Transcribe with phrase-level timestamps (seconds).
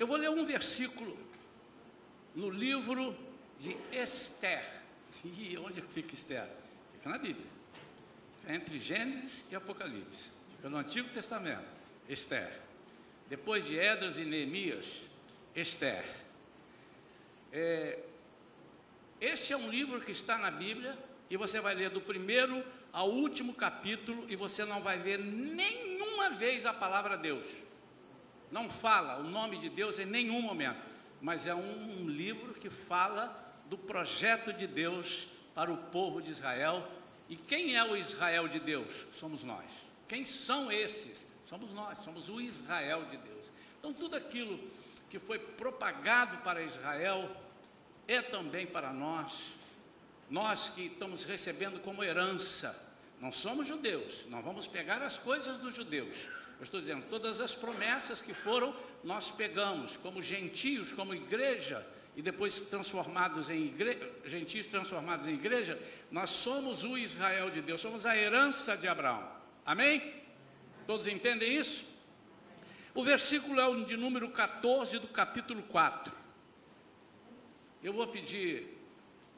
[0.00, 1.14] Eu vou ler um versículo
[2.34, 3.14] no livro
[3.58, 4.64] de Esther.
[5.22, 6.48] E onde fica Esther?
[6.94, 7.46] Fica na Bíblia.
[8.40, 10.30] Fica entre Gênesis e Apocalipse.
[10.56, 11.66] Fica no Antigo Testamento.
[12.08, 12.50] Esther.
[13.28, 15.02] Depois de Edras e Neemias,
[15.54, 16.04] Esther.
[17.52, 17.98] É,
[19.20, 20.96] este é um livro que está na Bíblia
[21.28, 26.30] e você vai ler do primeiro ao último capítulo e você não vai ver nenhuma
[26.30, 27.44] vez a palavra Deus.
[28.50, 30.80] Não fala o nome de Deus em nenhum momento,
[31.20, 36.86] mas é um, livro que fala do projeto de Deus para o povo de Israel.
[37.28, 39.06] E quem é o Israel de Deus?
[39.12, 39.66] Somos nós.
[40.08, 41.26] Quem são esses?
[41.46, 43.50] Somos nós, somos o Israel de Deus.
[43.78, 44.58] Então, tudo aquilo
[45.08, 47.30] que foi propagado para Israel
[48.08, 49.52] é também para nós.
[50.28, 52.80] Nós que estamos recebendo como herança,
[53.20, 56.28] não somos judeus, não vamos pegar as coisas dos judeus.
[56.60, 62.20] Eu estou dizendo, todas as promessas que foram, nós pegamos como gentios, como igreja, e
[62.20, 65.80] depois transformados em igreja, gentios transformados em igreja,
[66.10, 69.26] nós somos o Israel de Deus, somos a herança de Abraão.
[69.64, 70.12] Amém?
[70.86, 71.86] Todos entendem isso?
[72.94, 76.12] O versículo é o de número 14 do capítulo 4.
[77.82, 78.78] Eu vou pedir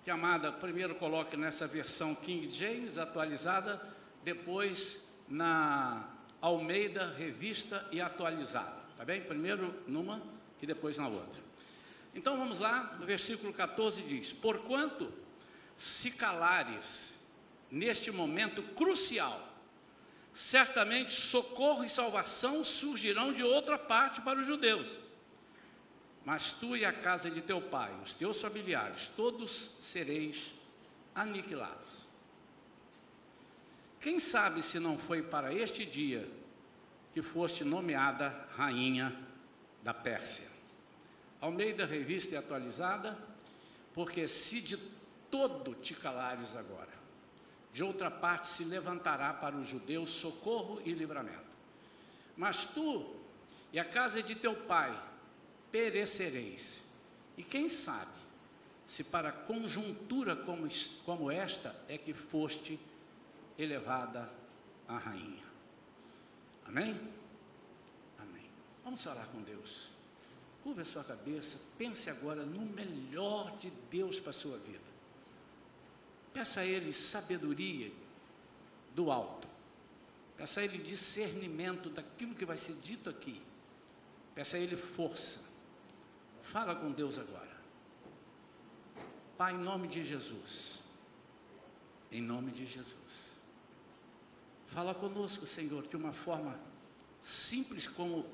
[0.02, 3.80] que a amada primeiro coloque nessa versão King James atualizada,
[4.24, 6.04] depois na
[6.42, 9.22] Almeida Revista e Atualizada, tá bem?
[9.22, 10.22] Primeiro numa
[10.60, 11.40] e depois na outra.
[12.14, 15.10] Então vamos lá, no versículo 14 diz: Porquanto
[15.78, 17.18] se calares
[17.70, 19.48] neste momento crucial,
[20.34, 24.98] certamente socorro e salvação surgirão de outra parte para os judeus
[26.24, 30.52] mas tu e a casa de teu pai, os teus familiares, todos sereis
[31.14, 32.01] aniquilados.
[34.02, 36.28] Quem sabe se não foi para este dia
[37.14, 39.16] que foste nomeada rainha
[39.80, 40.50] da Pérsia?
[41.40, 43.16] Almeida Revista e Atualizada,
[43.94, 44.76] porque se de
[45.30, 46.90] todo te calares agora,
[47.72, 51.56] de outra parte se levantará para os judeus socorro e livramento.
[52.36, 53.14] Mas tu
[53.72, 55.00] e a casa de teu pai,
[55.70, 56.84] perecereis.
[57.36, 58.10] E quem sabe
[58.84, 60.68] se para conjuntura como,
[61.04, 62.80] como esta é que foste
[63.58, 64.30] elevada
[64.88, 65.44] a rainha.
[66.66, 66.98] Amém?
[68.18, 68.50] Amém.
[68.84, 69.90] Vamos orar com Deus.
[70.62, 74.92] Curva a sua cabeça, pense agora no melhor de Deus para a sua vida.
[76.32, 77.92] Peça a Ele sabedoria
[78.94, 79.48] do alto.
[80.36, 83.42] Peça a Ele discernimento daquilo que vai ser dito aqui.
[84.34, 85.40] Peça a Ele força.
[86.42, 87.60] Fala com Deus agora.
[89.36, 90.82] Pai, em nome de Jesus.
[92.10, 93.31] Em nome de Jesus.
[94.72, 96.58] Fala conosco, Senhor, de uma forma
[97.20, 98.24] simples como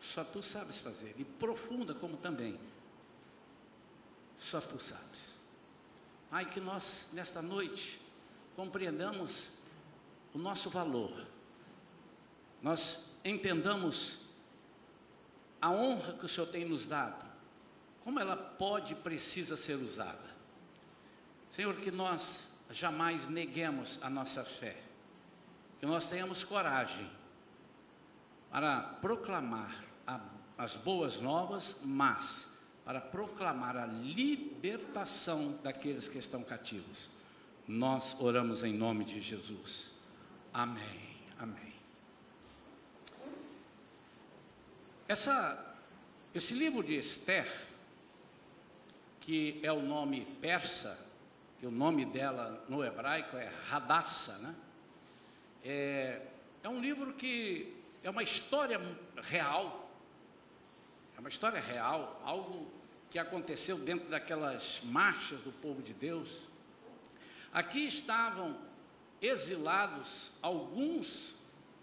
[0.00, 2.58] só tu sabes fazer, e profunda como também
[4.36, 5.38] só tu sabes.
[6.28, 8.00] Pai, que nós, nesta noite,
[8.56, 9.50] compreendamos
[10.34, 11.24] o nosso valor,
[12.60, 14.26] nós entendamos
[15.60, 17.24] a honra que o Senhor tem nos dado,
[18.02, 20.34] como ela pode e precisa ser usada.
[21.48, 24.85] Senhor, que nós jamais neguemos a nossa fé,
[25.78, 27.10] que nós tenhamos coragem
[28.50, 30.20] para proclamar a,
[30.56, 32.48] as boas novas, mas
[32.84, 37.10] para proclamar a libertação daqueles que estão cativos.
[37.66, 39.92] Nós oramos em nome de Jesus.
[40.52, 41.16] Amém.
[41.38, 41.74] Amém.
[45.08, 45.76] Essa,
[46.32, 47.66] esse livro de Esther
[49.26, 51.04] que é o nome persa,
[51.58, 54.54] que o nome dela no hebraico é Radassa, né?
[55.64, 56.22] É,
[56.62, 58.80] é um livro que é uma história
[59.22, 59.90] real,
[61.16, 62.70] é uma história real, algo
[63.10, 66.48] que aconteceu dentro daquelas marchas do povo de Deus.
[67.52, 68.58] Aqui estavam
[69.20, 71.34] exilados alguns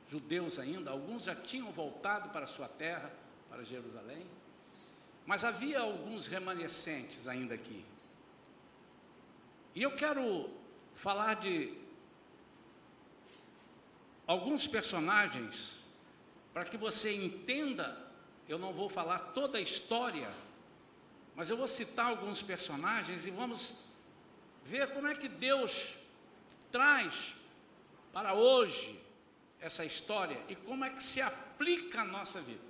[0.08, 3.12] judeus ainda, alguns já tinham voltado para sua terra,
[3.50, 4.26] para Jerusalém.
[5.26, 7.84] Mas havia alguns remanescentes ainda aqui.
[9.74, 10.50] E eu quero
[10.94, 11.74] falar de
[14.26, 15.84] alguns personagens
[16.54, 17.98] para que você entenda.
[18.48, 20.30] Eu não vou falar toda a história,
[21.36, 23.86] mas eu vou citar alguns personagens e vamos
[24.66, 25.98] ver como é que Deus
[26.72, 27.36] traz
[28.12, 29.00] para hoje
[29.60, 32.62] essa história e como é que se aplica à nossa vida.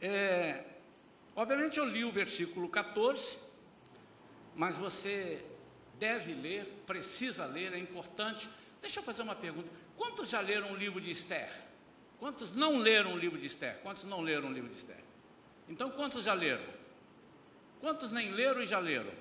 [0.00, 0.64] É,
[1.36, 3.36] Obviamente eu li o versículo 14,
[4.54, 5.44] mas você
[5.98, 8.48] deve ler, precisa ler, é importante.
[8.80, 11.64] Deixa eu fazer uma pergunta: quantos já leram o livro de Esther?
[12.18, 13.78] Quantos não leram o livro de Esther?
[13.82, 15.04] Quantos não leram o livro de Esther?
[15.68, 16.64] Então, quantos já leram?
[17.80, 19.12] Quantos nem leram e já leram?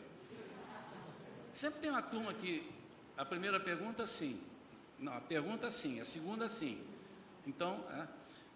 [1.53, 2.69] Sempre tem uma turma que
[3.17, 4.41] a primeira pergunta sim,
[4.99, 6.81] não, a pergunta sim, a segunda sim.
[7.45, 8.07] Então, é,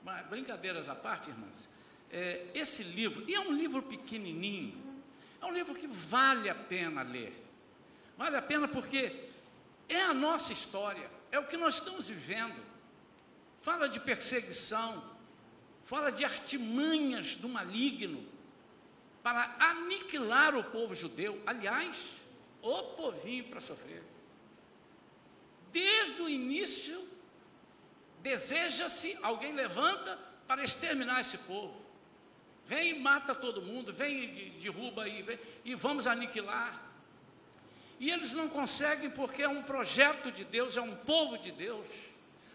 [0.03, 1.69] mas, brincadeiras à parte, irmãos,
[2.11, 4.77] é, esse livro, e é um livro pequenininho,
[5.41, 7.33] é um livro que vale a pena ler.
[8.17, 9.28] Vale a pena porque
[9.89, 12.63] é a nossa história, é o que nós estamos vivendo.
[13.61, 15.03] Fala de perseguição,
[15.83, 18.25] fala de artimanhas do maligno
[19.21, 21.41] para aniquilar o povo judeu.
[21.45, 22.15] Aliás,
[22.61, 24.03] o povinho para sofrer.
[25.71, 27.07] Desde o início,
[28.21, 31.79] deseja-se, alguém levanta para exterminar esse povo.
[32.65, 36.88] Vem e mata todo mundo, vem e derruba e, vem, e vamos aniquilar.
[37.99, 41.85] E eles não conseguem porque é um projeto de Deus, é um povo de Deus.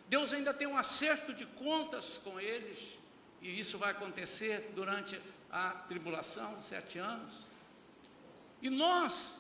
[0.09, 2.99] Deus ainda tem um acerto de contas com eles,
[3.43, 5.21] e isso vai acontecer durante
[5.51, 7.47] a tribulação de sete anos.
[8.63, 9.39] E nós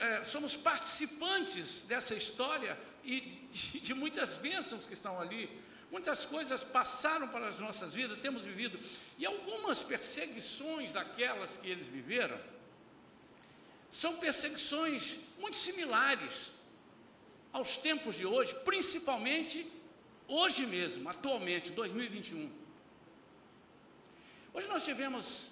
[0.00, 3.20] é, somos participantes dessa história e
[3.50, 5.50] de, de muitas bênçãos que estão ali.
[5.90, 8.78] Muitas coisas passaram para as nossas vidas, temos vivido,
[9.16, 12.38] e algumas perseguições daquelas que eles viveram
[13.90, 16.52] são perseguições muito similares
[17.52, 19.66] aos tempos de hoje, principalmente
[20.26, 22.50] hoje mesmo, atualmente, 2021.
[24.52, 25.50] Hoje nós tivemos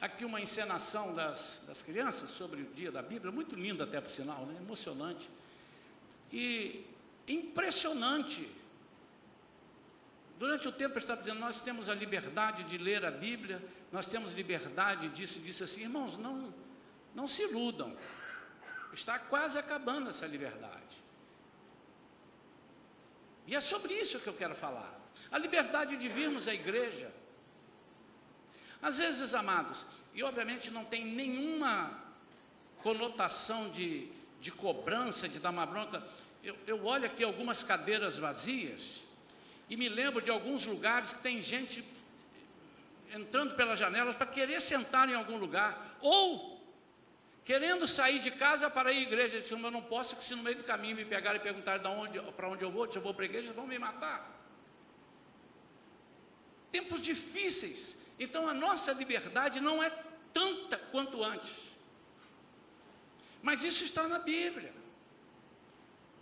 [0.00, 4.10] aqui uma encenação das, das crianças sobre o dia da Bíblia, muito linda até por
[4.10, 4.56] sinal, né?
[4.60, 5.28] emocionante.
[6.32, 6.84] E
[7.28, 8.48] impressionante.
[10.38, 14.06] Durante o tempo eu estava dizendo, nós temos a liberdade de ler a Bíblia, nós
[14.06, 16.52] temos liberdade disso e disse assim, irmãos, não,
[17.14, 17.96] não se iludam.
[18.92, 20.96] Está quase acabando essa liberdade.
[23.46, 24.94] E é sobre isso que eu quero falar.
[25.30, 27.10] A liberdade de virmos à igreja.
[28.80, 32.02] Às vezes, amados, e obviamente não tem nenhuma
[32.82, 34.08] conotação de,
[34.40, 36.02] de cobrança, de dar uma bronca.
[36.42, 39.02] Eu, eu olho aqui algumas cadeiras vazias
[39.70, 41.84] e me lembro de alguns lugares que tem gente
[43.14, 46.51] entrando pelas janelas para querer sentar em algum lugar, ou
[47.44, 50.42] querendo sair de casa para ir à igreja, disse, eu não posso, que se no
[50.42, 53.12] meio do caminho me pegarem e perguntarem onde, para onde eu vou, se eu vou
[53.12, 54.30] para a igreja, vão me matar.
[56.70, 59.90] Tempos difíceis, então a nossa liberdade não é
[60.32, 61.72] tanta quanto antes.
[63.42, 64.72] Mas isso está na Bíblia.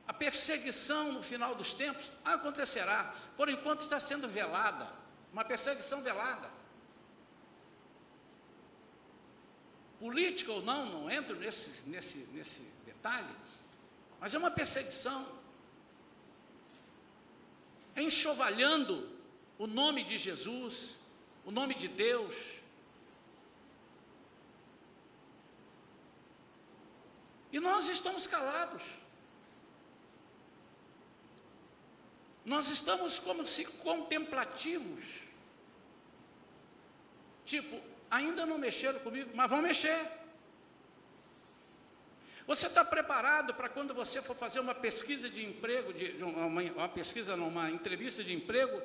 [0.09, 4.91] A perseguição no final dos tempos acontecerá, por enquanto está sendo velada,
[5.33, 6.60] uma perseguição velada.
[10.01, 13.37] Política ou não, não entro nesse, nesse, nesse detalhe,
[14.19, 15.21] mas é uma perseguição.
[17.95, 18.95] É enxovalhando
[19.59, 20.97] o nome de Jesus,
[21.45, 22.35] o nome de Deus.
[27.53, 28.83] E nós estamos calados.
[32.43, 35.05] Nós estamos como se contemplativos.
[37.45, 39.99] Tipo, ainda não mexeram comigo, mas vão mexer.
[42.47, 46.89] Você está preparado para quando você for fazer uma pesquisa de emprego, de, uma, uma,
[46.89, 48.83] pesquisa, uma entrevista de emprego,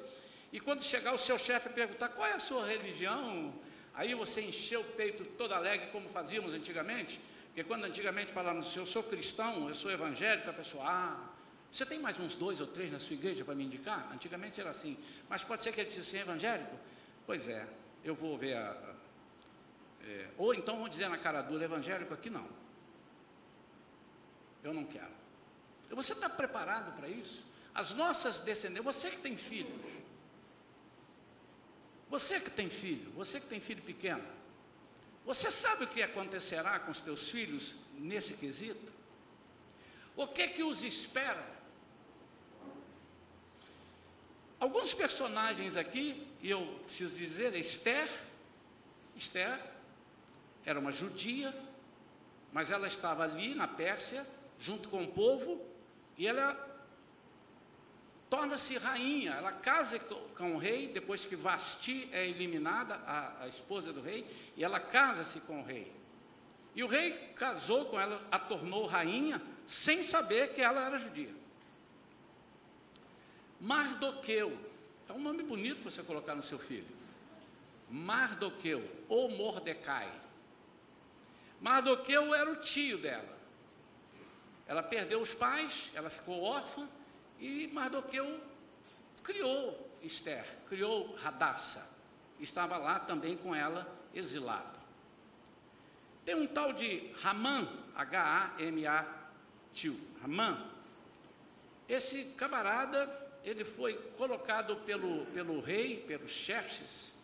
[0.54, 3.54] e quando chegar o seu chefe perguntar qual é a sua religião,
[3.94, 8.80] aí você encher o peito todo alegre, como fazíamos antigamente, porque quando antigamente falávamos assim,
[8.80, 11.30] eu sou cristão, eu sou evangélico, a pessoa, ah,
[11.72, 14.12] você tem mais uns dois ou três na sua igreja para me indicar?
[14.14, 14.98] Antigamente era assim,
[15.28, 16.78] mas pode ser que ele disse assim, evangélico?
[17.26, 17.68] Pois é,
[18.04, 18.95] eu vou ver a,
[20.06, 22.48] é, ou então vão dizer na cara dura, evangélico aqui não.
[24.64, 25.14] Eu não quero.
[25.90, 27.44] Você está preparado para isso?
[27.74, 29.82] As nossas descendências, você que tem filhos,
[32.10, 34.24] você que tem filho, você que tem filho pequeno,
[35.26, 38.94] você sabe o que acontecerá com os teus filhos nesse quesito?
[40.16, 41.44] O que que os espera?
[44.60, 48.10] Alguns personagens aqui, e eu preciso dizer, Esther,
[49.16, 49.75] Esther
[50.66, 51.54] era uma judia,
[52.52, 54.26] mas ela estava ali na Pérsia,
[54.60, 55.62] junto com o povo,
[56.18, 56.58] e ela
[58.30, 60.00] torna-se rainha, ela casa
[60.36, 64.26] com o rei, depois que Vasti é eliminada, a, a esposa do rei,
[64.58, 65.94] e ela casa-se com o rei.
[66.74, 71.34] E o rei casou com ela, a tornou rainha, sem saber que ela era judia.
[73.60, 74.58] Mardoqueu,
[75.08, 76.88] é um nome bonito para você colocar no seu filho.
[77.90, 80.12] Mardoqueu, ou Mordecai.
[81.66, 83.36] Mardoqueu era o tio dela.
[84.68, 86.88] Ela perdeu os pais, ela ficou órfã
[87.40, 88.40] e Mardoqueu
[89.24, 91.92] criou Esther, criou Radassa.
[92.40, 94.78] estava lá também com ela, exilado.
[96.24, 99.06] Tem um tal de Haman, H-A-M-A,
[99.74, 100.70] tio, Haman.
[101.90, 103.10] Esse camarada,
[103.44, 107.18] ele foi colocado pelo, pelo rei, pelo Xerxes,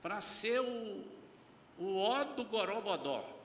[0.00, 1.04] para ser o,
[1.76, 3.39] o ó do Gorobodó.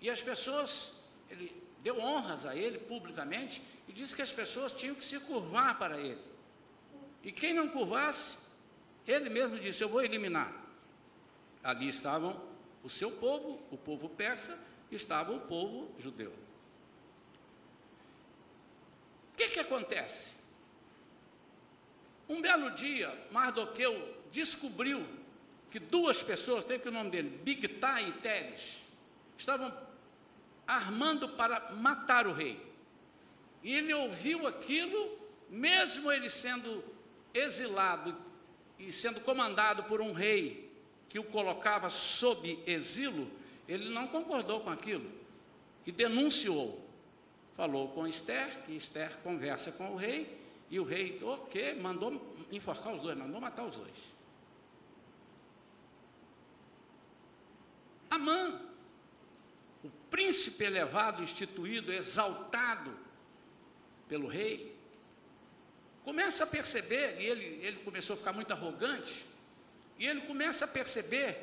[0.00, 0.94] E as pessoas,
[1.28, 5.78] ele deu honras a ele publicamente e disse que as pessoas tinham que se curvar
[5.78, 6.20] para ele.
[7.22, 8.38] E quem não curvasse,
[9.06, 10.52] ele mesmo disse: Eu vou eliminar.
[11.62, 12.40] Ali estavam
[12.82, 14.58] o seu povo, o povo persa,
[14.90, 16.32] e estava o povo judeu.
[19.32, 20.36] O que, que acontece?
[22.28, 25.06] Um belo dia, Mardoqueu descobriu
[25.70, 28.82] que duas pessoas, tem que o nome dele, Bigtai e Teres,
[29.36, 29.72] estavam
[30.70, 32.64] armando para matar o rei.
[33.62, 36.82] E ele ouviu aquilo, mesmo ele sendo
[37.34, 38.16] exilado
[38.78, 40.70] e sendo comandado por um rei
[41.08, 43.28] que o colocava sob exílio,
[43.66, 45.10] ele não concordou com aquilo
[45.84, 46.88] e denunciou.
[47.56, 50.38] Falou com Esther, que Esther conversa com o rei,
[50.70, 51.74] e o rei, o?
[51.74, 53.90] Mandou enforcar os dois, mandou matar os dois.
[58.08, 58.69] Amã,
[60.10, 62.92] príncipe elevado, instituído, exaltado
[64.08, 64.76] pelo rei,
[66.04, 69.24] começa a perceber, e ele, ele começou a ficar muito arrogante,
[69.98, 71.38] e ele começa a perceber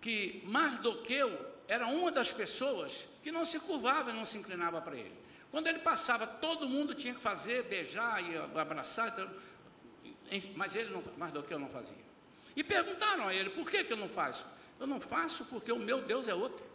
[0.00, 4.96] que Mardoqueu era uma das pessoas que não se curvava e não se inclinava para
[4.96, 5.14] ele.
[5.50, 9.30] Quando ele passava, todo mundo tinha que fazer, beijar e abraçar, então,
[10.56, 11.96] mas ele não, Mardoqueu não fazia.
[12.56, 14.46] E perguntaram a ele, por que, que eu não faço?
[14.78, 16.73] Eu não faço porque o meu Deus é outro.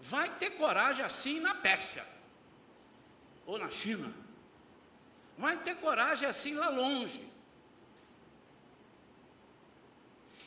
[0.00, 2.06] Vai ter coragem assim na Pérsia,
[3.44, 4.12] ou na China,
[5.36, 7.26] vai ter coragem assim lá longe.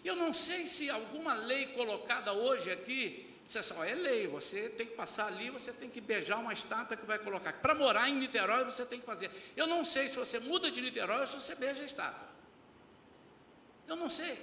[0.03, 4.70] Eu não sei se alguma lei colocada hoje aqui diz assim, ó, é lei, você
[4.70, 7.51] tem que passar ali, você tem que beijar uma estátua que vai colocar.
[7.53, 9.32] Para morar em Niterói você tem que fazer.
[9.58, 12.29] Eu não sei se você muda de Niterói ou se você beija a estátua.
[13.88, 14.38] Eu não sei.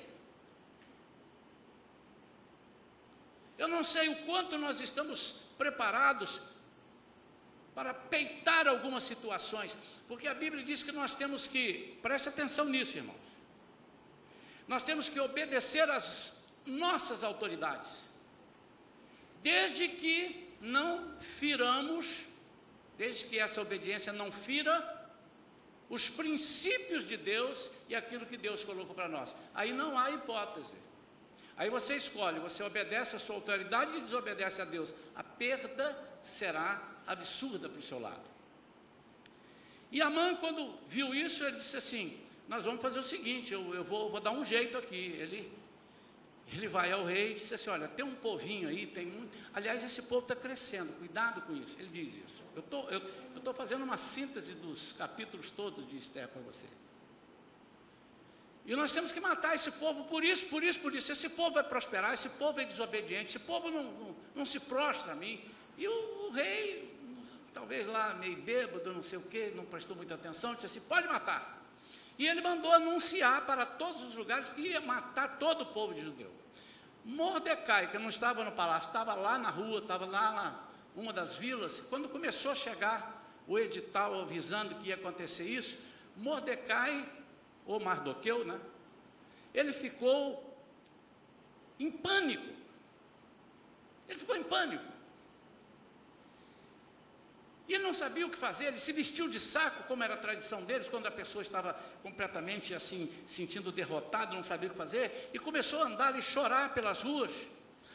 [3.58, 6.40] Eu não sei o quanto nós estamos preparados
[7.74, 9.76] para peitar algumas situações,
[10.08, 13.26] porque a Bíblia diz que nós temos que, preste atenção nisso, irmãos,
[14.66, 18.04] nós temos que obedecer às nossas autoridades,
[19.42, 22.24] desde que não firamos,
[22.96, 24.74] desde que essa obediência não fira
[25.88, 29.36] os princípios de Deus e aquilo que Deus colocou para nós.
[29.54, 30.74] Aí não há hipótese.
[31.56, 34.94] Aí você escolhe, você obedece a sua autoridade e desobedece a Deus.
[35.14, 38.36] A perda será absurda para o seu lado.
[39.90, 43.82] E Amã, quando viu isso, ele disse assim: Nós vamos fazer o seguinte, eu, eu
[43.82, 45.16] vou, vou, dar um jeito aqui.
[45.18, 45.50] Ele,
[46.52, 49.38] ele vai ao rei e disse assim: Olha, tem um povinho aí, tem muito.
[49.54, 51.76] Aliás, esse povo está crescendo, cuidado com isso.
[51.78, 52.42] Ele diz isso.
[52.54, 52.84] Eu tô,
[53.34, 56.66] estou fazendo uma síntese dos capítulos todos de Esther para você.
[58.66, 61.12] E nós temos que matar esse povo por isso, por isso, por isso.
[61.12, 65.12] Esse povo vai prosperar, esse povo é desobediente, esse povo não, não, não se prostra
[65.12, 65.40] a mim.
[65.78, 66.96] E o, o rei
[67.54, 71.06] talvez lá meio bêbado, não sei o que, não prestou muita atenção, disse assim: pode
[71.06, 71.64] matar.
[72.18, 76.02] E ele mandou anunciar para todos os lugares que ia matar todo o povo de
[76.02, 76.32] judeu.
[77.04, 81.36] Mordecai, que não estava no palácio, estava lá na rua, estava lá na uma das
[81.36, 85.76] vilas, quando começou a chegar o edital avisando que ia acontecer isso,
[86.16, 87.06] Mordecai,
[87.66, 88.58] ou Mardoqueu, né?
[89.52, 90.56] Ele ficou
[91.78, 92.54] em pânico.
[94.08, 94.84] Ele ficou em pânico.
[97.68, 100.16] E ele não sabia o que fazer, ele se vestiu de saco, como era a
[100.16, 105.30] tradição deles, quando a pessoa estava completamente assim, sentindo derrotada, não sabia o que fazer,
[105.34, 107.32] e começou a andar e chorar pelas ruas,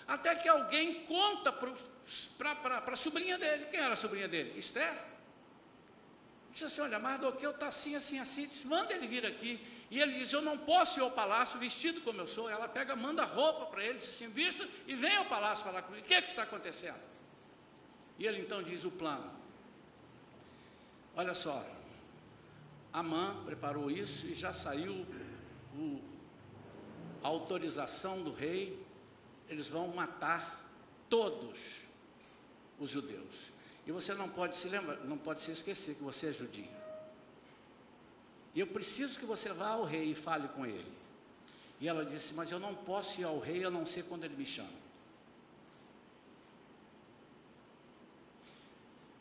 [0.06, 3.68] até que alguém conta para a sobrinha dele.
[3.68, 4.60] Quem era a sobrinha dele?
[4.60, 5.11] Esther.
[6.52, 8.48] Disse assim: Olha, Mardoqueu está assim, assim, assim.
[8.48, 9.66] Disse, manda ele vir aqui.
[9.90, 12.50] E ele diz: Eu não posso ir ao palácio vestido como eu sou.
[12.50, 14.34] Ela pega, manda roupa para ele, diz assim:
[14.88, 16.04] e vem ao palácio falar comigo.
[16.04, 17.00] O que é que está acontecendo?
[18.18, 19.32] E ele então diz o plano.
[21.16, 21.66] Olha só,
[22.94, 25.06] Amã preparou isso e já saiu
[25.76, 26.02] o,
[27.24, 28.82] a autorização do rei,
[29.50, 30.62] eles vão matar
[31.10, 31.82] todos
[32.80, 33.52] os judeus.
[33.92, 36.66] E você não pode se lembrar, não pode se esquecer que você é judio.
[38.56, 40.94] E eu preciso que você vá ao rei e fale com ele.
[41.78, 44.38] E ela disse: Mas eu não posso ir ao rei a não ser quando ele
[44.38, 44.80] me chama.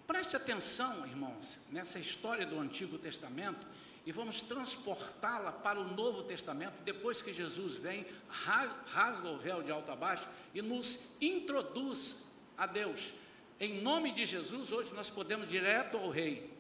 [0.06, 3.66] Preste atenção, irmãos, nessa história do Antigo Testamento
[4.06, 9.72] e vamos transportá-la para o Novo Testamento, depois que Jesus vem, rasga o véu de
[9.72, 12.18] alto a baixo e nos introduz
[12.56, 13.12] a Deus.
[13.60, 16.50] Em nome de Jesus, hoje nós podemos direto ao Rei,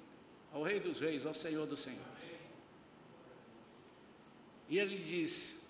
[0.52, 2.04] ao Rei dos Reis, ao Senhor dos Senhores.
[4.68, 5.66] E ele diz: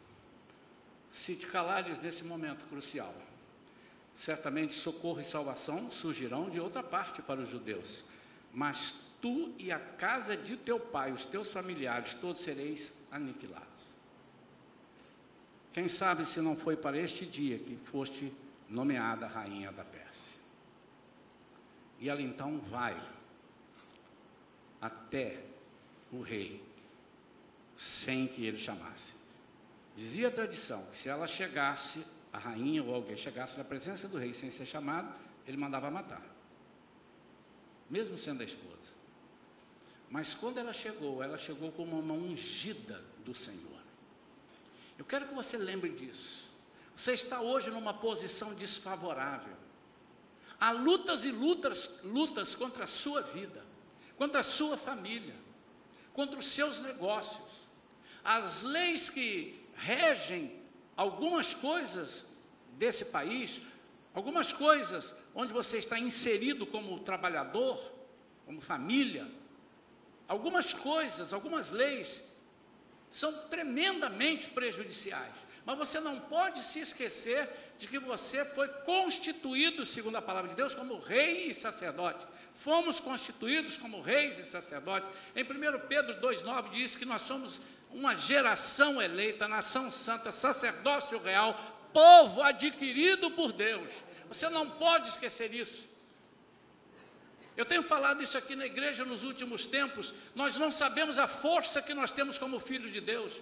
[1.09, 3.15] se te calares nesse momento crucial,
[4.13, 8.05] certamente socorro e salvação surgirão de outra parte para os judeus,
[8.53, 13.69] mas tu e a casa de teu pai, os teus familiares, todos sereis aniquilados.
[15.73, 18.33] Quem sabe se não foi para este dia que foste
[18.69, 20.30] nomeada rainha da Pérsia.
[22.01, 23.01] E ela então vai
[24.81, 25.45] até
[26.11, 26.65] o rei,
[27.77, 29.15] sem que ele chamasse.
[29.95, 34.17] Dizia a tradição que se ela chegasse, a rainha ou alguém chegasse na presença do
[34.17, 35.13] rei sem ser chamado,
[35.47, 36.23] ele mandava matar,
[37.89, 38.93] mesmo sendo a esposa.
[40.09, 43.81] Mas quando ela chegou, ela chegou como uma ungida do Senhor.
[44.99, 46.49] Eu quero que você lembre disso.
[46.97, 49.57] Você está hoje numa posição desfavorável.
[50.61, 53.65] Há lutas e lutas, lutas contra a sua vida,
[54.17, 55.35] contra a sua família,
[56.13, 57.67] contra os seus negócios.
[58.23, 60.61] As leis que regem
[60.95, 62.27] algumas coisas
[62.73, 63.63] desse país,
[64.13, 67.81] algumas coisas onde você está inserido como trabalhador,
[68.45, 69.27] como família,
[70.29, 72.23] algumas coisas, algumas leis
[73.11, 75.35] são tremendamente prejudiciais.
[75.65, 77.49] Mas você não pode se esquecer
[77.81, 82.27] de que você foi constituído, segundo a palavra de Deus, como rei e sacerdote.
[82.55, 85.11] Fomos constituídos como reis e sacerdotes.
[85.35, 85.47] Em 1
[85.89, 91.59] Pedro 2,9 diz que nós somos uma geração eleita, nação santa, sacerdócio real,
[91.91, 93.91] povo adquirido por Deus.
[94.29, 95.89] Você não pode esquecer isso.
[97.57, 100.13] Eu tenho falado isso aqui na igreja nos últimos tempos.
[100.35, 103.41] Nós não sabemos a força que nós temos como filhos de Deus.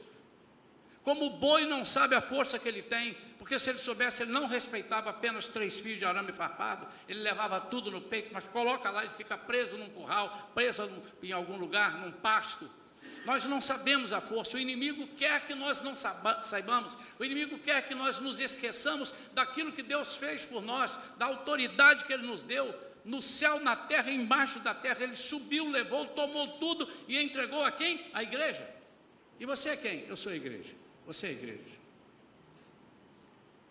[1.09, 4.31] Como o boi não sabe a força que ele tem, porque se ele soubesse, ele
[4.31, 8.91] não respeitava apenas três fios de arame farpado, ele levava tudo no peito, mas coloca
[8.91, 10.87] lá, ele fica preso num curral, preso
[11.23, 12.71] em algum lugar, num pasto.
[13.25, 17.87] Nós não sabemos a força, o inimigo quer que nós não saibamos, o inimigo quer
[17.87, 22.45] que nós nos esqueçamos daquilo que Deus fez por nós, da autoridade que Ele nos
[22.45, 27.65] deu, no céu, na terra, embaixo da terra, Ele subiu, levou, tomou tudo e entregou
[27.65, 28.11] a quem?
[28.13, 28.69] A igreja.
[29.41, 30.05] E você é quem?
[30.07, 30.77] Eu sou a igreja.
[31.09, 31.79] Você é igreja.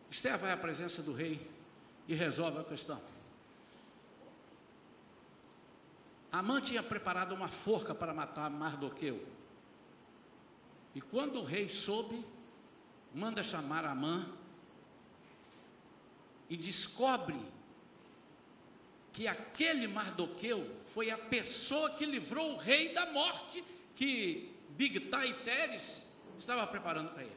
[0.09, 1.39] Esther vai à presença do rei
[2.07, 2.99] e resolve a questão.
[6.31, 9.23] Amã tinha preparado uma forca para matar Mardoqueu.
[10.95, 12.25] E quando o rei soube,
[13.13, 14.27] manda chamar Amã
[16.49, 17.39] e descobre
[19.13, 26.06] que aquele Mardoqueu foi a pessoa que livrou o rei da morte que Bigtai Teres
[26.39, 27.35] estava preparando para ele.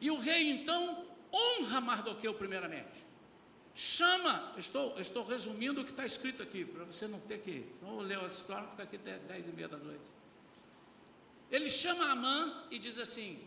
[0.00, 3.04] E o rei então honra Mardoqueu primeiramente.
[3.74, 7.98] Chama, estou, estou resumindo o que está escrito aqui, para você não ter que, não
[7.98, 10.04] ler a história, ficar aqui até dez e meia da noite.
[11.50, 13.42] Ele chama Amã e diz assim: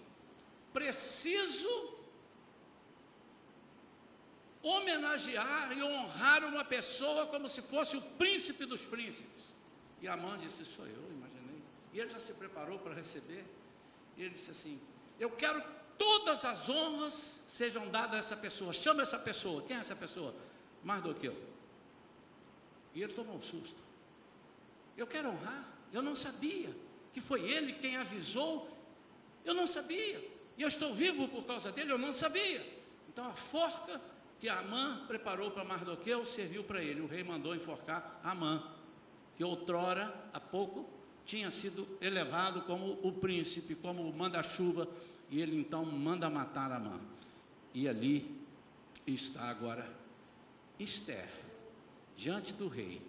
[0.73, 1.97] preciso
[4.61, 9.55] homenagear e honrar uma pessoa como se fosse o príncipe dos príncipes.
[10.01, 11.61] E Amã disse: Sou eu, imaginei.
[11.93, 13.45] E ele já se preparou para receber.
[14.17, 14.81] E ele disse assim:
[15.19, 15.61] Eu quero
[15.97, 18.73] todas as honras sejam dadas a essa pessoa.
[18.73, 19.61] Chama essa pessoa.
[19.61, 20.33] Quem é essa pessoa?
[20.83, 21.35] Mardoqueu.
[22.93, 23.81] E ele tomou um susto.
[24.95, 25.63] Eu quero honrar.
[25.93, 26.75] Eu não sabia
[27.13, 28.69] que foi ele quem avisou,
[29.45, 30.19] eu não sabia.
[30.57, 32.65] E eu estou vivo por causa dele, eu não sabia.
[33.07, 34.01] Então a forca
[34.39, 37.01] que Amã preparou para Mardoqueu serviu para ele.
[37.01, 38.71] O rei mandou enforcar Amã,
[39.35, 40.89] que outrora, há pouco,
[41.27, 44.87] tinha sido elevado como o príncipe, como o manda-chuva,
[45.29, 46.99] e ele então manda matar Amã.
[47.73, 48.39] E ali
[49.05, 49.87] está agora
[50.79, 51.29] Esther,
[52.15, 53.01] diante do rei,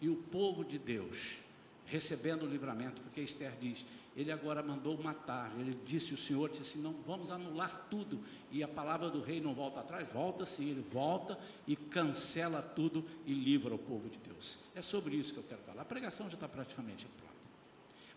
[0.00, 1.38] e o povo de Deus
[1.86, 3.84] recebendo o livramento, porque Esther diz,
[4.16, 8.62] ele agora mandou matar, ele disse, o Senhor disse assim, não, vamos anular tudo, e
[8.62, 13.32] a palavra do rei não volta atrás, volta sim, ele volta e cancela tudo e
[13.32, 14.58] livra o povo de Deus.
[14.74, 17.35] É sobre isso que eu quero falar, a pregação já está praticamente pronta.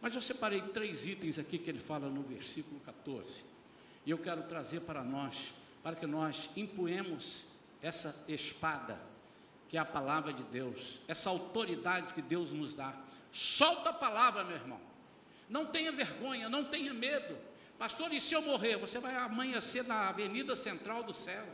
[0.01, 3.43] Mas eu separei três itens aqui que ele fala no versículo 14,
[4.05, 7.45] e eu quero trazer para nós, para que nós empunhemos
[7.81, 8.99] essa espada,
[9.67, 12.95] que é a palavra de Deus, essa autoridade que Deus nos dá,
[13.31, 14.81] Solta a palavra, meu irmão.
[15.47, 17.37] Não tenha vergonha, não tenha medo.
[17.77, 18.77] Pastor, e se eu morrer?
[18.77, 21.45] Você vai amanhecer na avenida central do céu.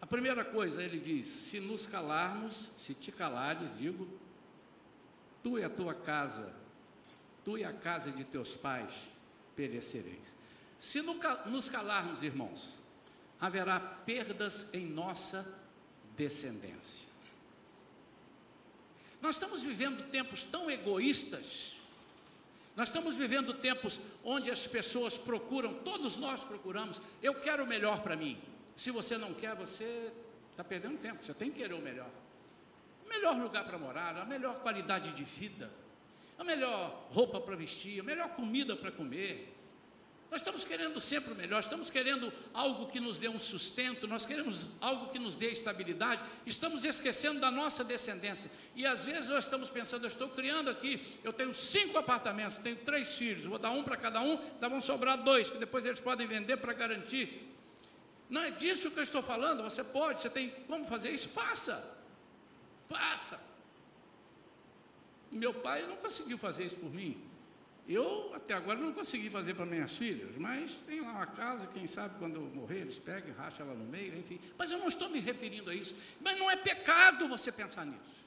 [0.00, 4.08] A primeira coisa, ele diz: se nos calarmos, se te calares, digo,
[5.42, 6.52] tu e a tua casa,
[7.44, 8.92] tu e a casa de teus pais
[9.54, 10.36] perecereis.
[10.78, 12.74] Se nos calarmos, irmãos,
[13.40, 15.58] haverá perdas em nossa
[16.16, 17.06] descendência.
[19.20, 21.76] Nós estamos vivendo tempos tão egoístas,
[22.76, 28.02] nós estamos vivendo tempos onde as pessoas procuram, todos nós procuramos, eu quero o melhor
[28.02, 28.38] para mim.
[28.76, 30.12] Se você não quer, você
[30.50, 32.10] está perdendo tempo, você tem que querer o melhor.
[33.04, 35.70] O melhor lugar para morar, a melhor qualidade de vida,
[36.38, 39.56] a melhor roupa para vestir, a melhor comida para comer,
[40.30, 44.26] nós estamos querendo sempre o melhor, estamos querendo algo que nos dê um sustento, nós
[44.26, 48.50] queremos algo que nos dê estabilidade, estamos esquecendo da nossa descendência.
[48.74, 52.76] E às vezes nós estamos pensando, eu estou criando aqui, eu tenho cinco apartamentos, tenho
[52.76, 56.00] três filhos, vou dar um para cada um, então vão sobrar dois, que depois eles
[56.00, 57.55] podem vender para garantir.
[58.28, 61.28] Não é disso que eu estou falando, você pode, você tem como fazer isso?
[61.28, 61.96] Faça!
[62.88, 63.40] Faça!
[65.30, 67.22] Meu pai não conseguiu fazer isso por mim.
[67.88, 71.86] Eu até agora não consegui fazer para minhas filhas, mas tem lá uma casa, quem
[71.86, 74.40] sabe quando eu morrer eles pegam, racham ela no meio, enfim.
[74.58, 75.94] Mas eu não estou me referindo a isso.
[76.20, 78.26] Mas não é pecado você pensar nisso.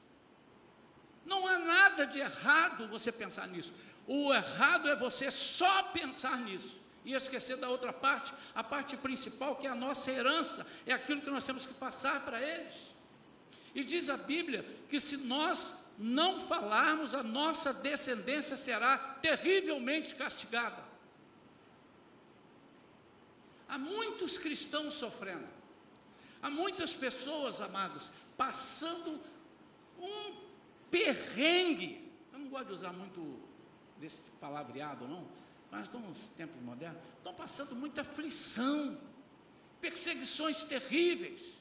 [1.25, 3.73] Não há nada de errado você pensar nisso.
[4.07, 6.79] O errado é você só pensar nisso
[7.09, 11.21] e esquecer da outra parte, a parte principal que é a nossa herança, é aquilo
[11.21, 12.91] que nós temos que passar para eles.
[13.73, 20.83] E diz a Bíblia que se nós não falarmos, a nossa descendência será terrivelmente castigada.
[23.67, 25.49] Há muitos cristãos sofrendo,
[26.43, 29.19] há muitas pessoas, amados, passando
[29.99, 30.35] um
[30.91, 32.07] perrengue.
[32.31, 33.39] Eu não gosto de usar muito
[33.97, 35.27] desse palavreado, não,
[35.71, 38.97] mas estamos nos tempos modernos, estão passando muita aflição,
[39.79, 41.59] perseguições terríveis.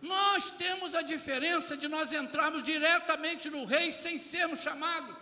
[0.00, 5.16] Nós temos a diferença de nós entrarmos diretamente no rei sem sermos chamados.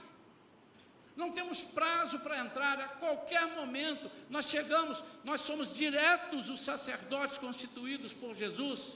[1.17, 7.39] Não temos prazo para entrar, a qualquer momento nós chegamos, nós somos diretos os sacerdotes
[7.39, 8.93] constituídos por Jesus,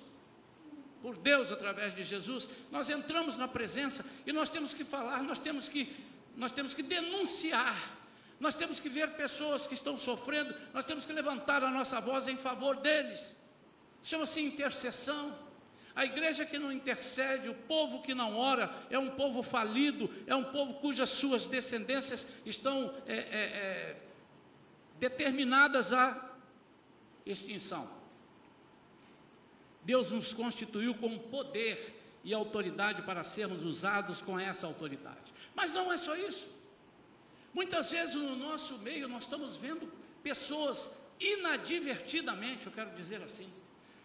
[1.00, 2.46] por Deus através de Jesus.
[2.70, 5.96] Nós entramos na presença e nós temos que falar, nós temos que,
[6.40, 7.76] nós temos que denunciar,
[8.40, 12.26] nós temos que ver pessoas que estão sofrendo, nós temos que levantar a nossa voz
[12.29, 13.37] em favor deles.
[14.03, 15.38] Chama-se intercessão.
[15.94, 20.35] A igreja que não intercede, o povo que não ora, é um povo falido, é
[20.35, 23.96] um povo cujas suas descendências estão é, é, é,
[24.98, 26.31] determinadas à
[27.26, 27.87] extinção.
[29.85, 35.33] Deus nos constituiu com poder e autoridade para sermos usados com essa autoridade.
[35.61, 36.49] Mas não é só isso.
[37.53, 39.87] Muitas vezes no nosso meio nós estamos vendo
[40.23, 40.90] pessoas
[41.33, 43.49] inadvertidamente, eu quero dizer assim,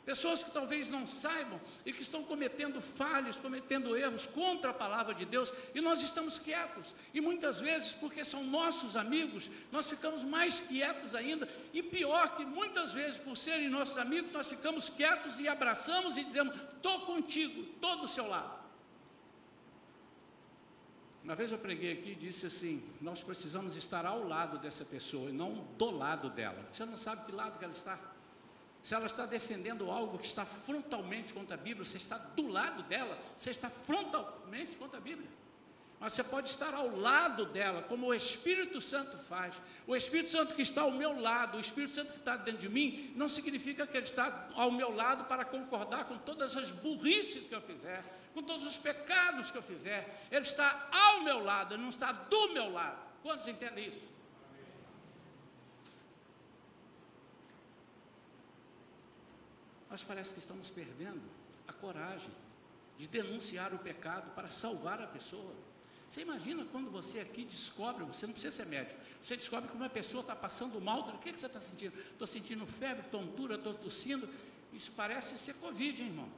[0.06, 5.16] Pessoas que talvez não saibam e que estão cometendo falhas, cometendo erros contra a palavra
[5.16, 6.94] de Deus, e nós estamos quietos.
[7.12, 11.50] E muitas vezes, porque são nossos amigos, nós ficamos mais quietos ainda.
[11.74, 16.24] E pior que muitas vezes, por serem nossos amigos, nós ficamos quietos e abraçamos e
[16.24, 18.65] dizemos: Estou contigo, estou do seu lado.
[21.26, 25.32] Uma vez eu preguei aqui e disse assim: Nós precisamos estar ao lado dessa pessoa
[25.32, 26.64] e não do lado dela.
[26.72, 28.00] Você não sabe que lado que ela está
[28.84, 32.84] se ela está defendendo algo que está frontalmente contra a Bíblia, você está do lado
[32.84, 35.28] dela, você está frontalmente contra a Bíblia.
[36.00, 39.56] Mas você pode estar ao lado dela, como o Espírito Santo faz.
[39.88, 42.70] O Espírito Santo que está ao meu lado, o Espírito Santo que está dentro de
[42.70, 47.48] mim, não significa que ele está ao meu lado para concordar com todas as burrices
[47.48, 48.04] que eu fizer,
[48.34, 50.28] com todos os pecados que eu fizer.
[50.32, 53.00] Ele está ao meu lado, ele não está do meu lado.
[53.24, 54.16] Quantos entendem isso?
[59.96, 61.22] nós parece que estamos perdendo
[61.66, 62.30] a coragem
[62.98, 65.54] de denunciar o pecado para salvar a pessoa.
[66.10, 69.90] Você imagina quando você aqui descobre, você não precisa ser médico, você descobre que uma
[69.90, 71.98] pessoa está passando mal, o que, que você está sentindo?
[71.98, 74.30] Estou sentindo febre, tontura, estou tossindo,
[74.72, 76.30] isso parece ser Covid, hein, irmão?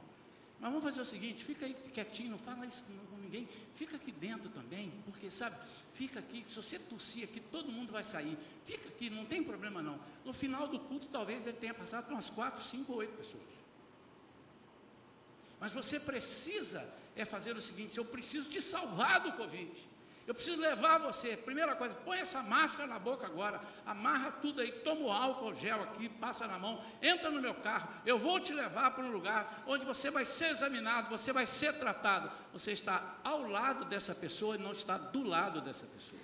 [0.60, 4.10] Mas vamos fazer o seguinte, fica aí quietinho, não fala isso com ninguém, fica aqui
[4.10, 5.56] dentro também, porque sabe,
[5.94, 9.80] fica aqui, se você tossir aqui, todo mundo vai sair, fica aqui, não tem problema
[9.80, 10.00] não.
[10.24, 13.57] No final do culto, talvez ele tenha passado por umas quatro, cinco ou oito pessoas.
[15.60, 19.88] Mas você precisa é fazer o seguinte: eu preciso te salvar do Covid.
[20.26, 21.38] Eu preciso levar você.
[21.38, 25.82] Primeira coisa, põe essa máscara na boca agora, amarra tudo aí, toma o álcool gel
[25.82, 27.88] aqui, passa na mão, entra no meu carro.
[28.04, 31.72] Eu vou te levar para um lugar onde você vai ser examinado, você vai ser
[31.78, 32.30] tratado.
[32.52, 36.20] Você está ao lado dessa pessoa e não está do lado dessa pessoa.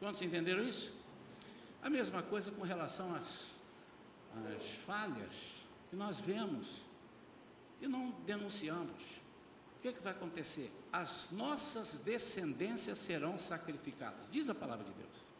[0.00, 1.00] Quantos entenderam isso?
[1.80, 3.46] A mesma coisa com relação às,
[4.56, 6.82] às falhas que nós vemos
[7.82, 9.02] e não denunciamos,
[9.76, 10.70] o que, é que vai acontecer?
[10.92, 15.32] As nossas descendências serão sacrificadas, diz a palavra de Deus.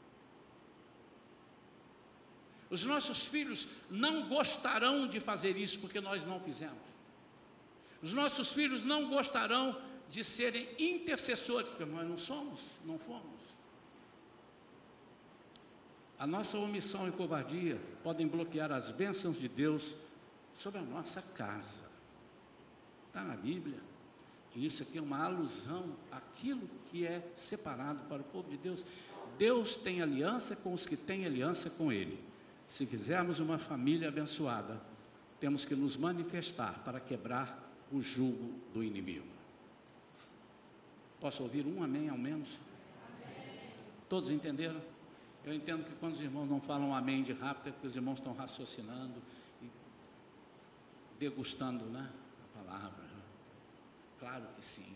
[2.69, 6.83] Os nossos filhos não gostarão de fazer isso porque nós não fizemos.
[8.03, 13.41] Os nossos filhos não gostarão de serem intercessores, porque nós não somos, não fomos.
[16.19, 19.95] A nossa omissão e covardia podem bloquear as bênçãos de Deus
[20.57, 21.92] sobre a nossa casa.
[23.13, 23.79] Está na Bíblia.
[24.55, 28.83] E isso aqui é uma alusão àquilo que é separado para o povo de Deus.
[29.37, 32.19] Deus tem aliança com os que têm aliança com Ele.
[32.67, 34.81] Se quisermos uma família abençoada,
[35.39, 39.27] temos que nos manifestar para quebrar o jugo do inimigo.
[41.21, 42.59] Posso ouvir um amém ao menos?
[43.23, 43.71] Amém.
[44.09, 44.81] Todos entenderam?
[45.45, 48.21] Eu entendo que quando os irmãos não falam amém de rápido, é porque os irmãos
[48.21, 49.21] estão raciocinando
[49.61, 49.67] e
[51.19, 52.11] degustando né,
[52.43, 53.02] a palavra.
[54.23, 54.87] Claro que sim.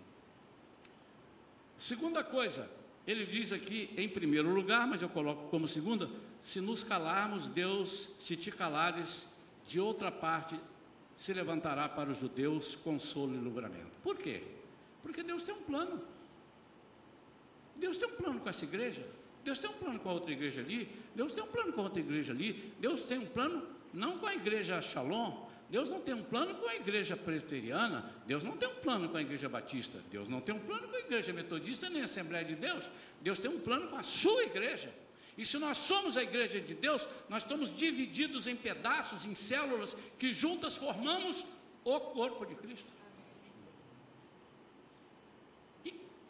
[1.76, 2.70] Segunda coisa,
[3.04, 6.08] ele diz aqui em primeiro lugar, mas eu coloco como segunda:
[6.40, 9.26] se nos calarmos, Deus, se te calares,
[9.66, 10.56] de outra parte
[11.16, 13.90] se levantará para os judeus consolo e livramento.
[14.00, 14.44] Por quê?
[15.02, 16.00] Porque Deus tem um plano.
[17.74, 19.04] Deus tem um plano com essa igreja,
[19.44, 21.84] Deus tem um plano com a outra igreja ali, Deus tem um plano com a
[21.84, 26.14] outra igreja ali, Deus tem um plano não com a igreja Shalom, Deus não tem
[26.14, 29.98] um plano com a igreja presbiteriana, Deus não tem um plano com a igreja batista,
[30.10, 32.88] Deus não tem um plano com a igreja metodista nem a Assembleia de Deus,
[33.20, 34.92] Deus tem um plano com a sua igreja.
[35.36, 39.96] E se nós somos a igreja de Deus, nós estamos divididos em pedaços, em células,
[40.18, 41.44] que juntas formamos
[41.84, 42.90] o corpo de Cristo.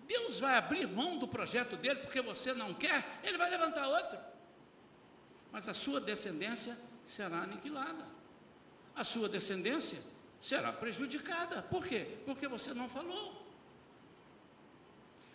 [0.07, 4.19] Deus vai abrir mão do projeto dele porque você não quer, ele vai levantar outro.
[5.53, 8.16] Mas a sua descendência será aniquilada.
[8.97, 9.99] A sua descendência
[10.41, 11.63] será prejudicada.
[11.63, 12.19] Por quê?
[12.25, 13.47] Porque você não falou.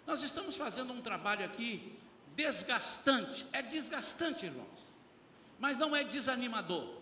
[0.05, 1.97] Nós estamos fazendo um trabalho aqui
[2.35, 3.45] desgastante.
[3.53, 4.81] É desgastante, irmãos.
[5.59, 6.97] Mas não é desanimador.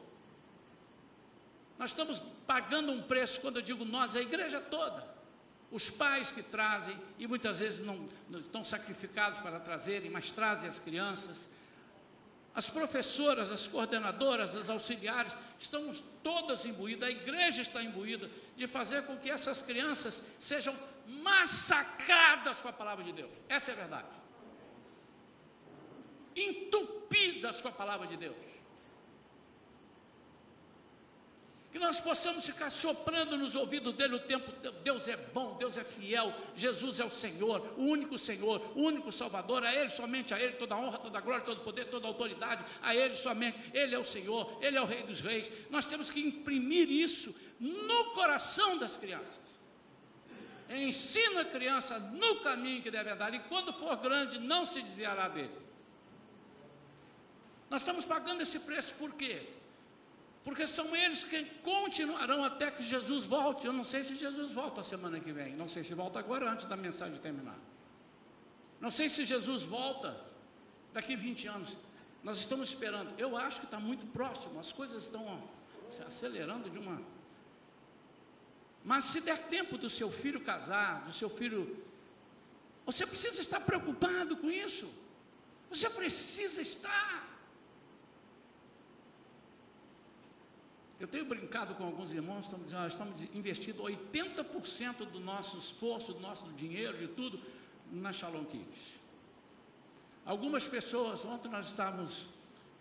[1.77, 5.17] Nós estamos pagando um preço, quando eu digo nós, a igreja toda
[5.71, 10.67] os pais que trazem, e muitas vezes não, não, estão sacrificados para trazerem, mas trazem
[10.67, 11.47] as crianças.
[12.59, 19.05] As professoras, as coordenadoras, as auxiliares, estão todas imbuídas, a igreja está imbuída de fazer
[19.05, 20.75] com que essas crianças sejam
[21.07, 23.31] massacradas com a palavra de Deus.
[23.47, 24.07] Essa é a verdade.
[26.35, 28.35] Entupidas com a palavra de Deus.
[31.79, 34.51] Que nós possamos ficar soprando nos ouvidos dele o tempo,
[34.83, 39.13] Deus é bom, Deus é fiel, Jesus é o Senhor, o único Senhor, o único
[39.13, 42.93] Salvador, a Ele, somente a Ele, toda honra, toda glória, todo poder, toda autoridade, a
[42.93, 46.19] Ele somente, Ele é o Senhor, Ele é o Rei dos Reis, nós temos que
[46.19, 49.59] imprimir isso no coração das crianças,
[50.69, 55.29] ensina a criança no caminho que deve andar, e quando for grande, não se desviará
[55.29, 55.57] dele,
[57.69, 59.58] nós estamos pagando esse preço por quê?
[60.49, 63.67] Porque são eles que continuarão até que Jesus volte.
[63.67, 66.65] Eu não sei se Jesus volta semana que vem, não sei se volta agora antes
[66.65, 67.59] da mensagem terminar.
[68.81, 70.19] Não sei se Jesus volta
[70.91, 71.77] daqui 20 anos.
[72.23, 73.13] Nós estamos esperando.
[73.19, 75.23] Eu acho que está muito próximo, as coisas estão
[76.07, 76.99] acelerando de uma.
[78.83, 81.77] Mas se der tempo do seu filho casar, do seu filho.
[82.87, 84.91] Você precisa estar preocupado com isso.
[85.69, 87.28] Você precisa estar.
[90.99, 96.19] Eu tenho brincado com alguns irmãos, estamos, nós estamos investindo 80% do nosso esforço, do
[96.19, 97.39] nosso dinheiro, de tudo,
[97.89, 98.99] na Shalom Kids.
[100.25, 102.25] Algumas pessoas, ontem nós estávamos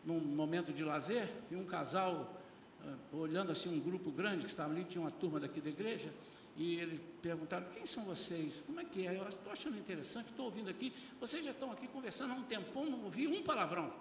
[0.04, 2.42] num momento de lazer, e um casal,
[2.84, 6.12] uh, olhando assim um grupo grande que estava ali, tinha uma turma daqui da igreja,
[6.56, 8.60] e eles perguntaram, quem são vocês?
[8.66, 9.16] Como é que é?
[9.16, 12.84] Eu estou achando interessante, estou ouvindo aqui, vocês já estão aqui conversando há um tempão,
[12.84, 13.92] não ouvi um palavrão.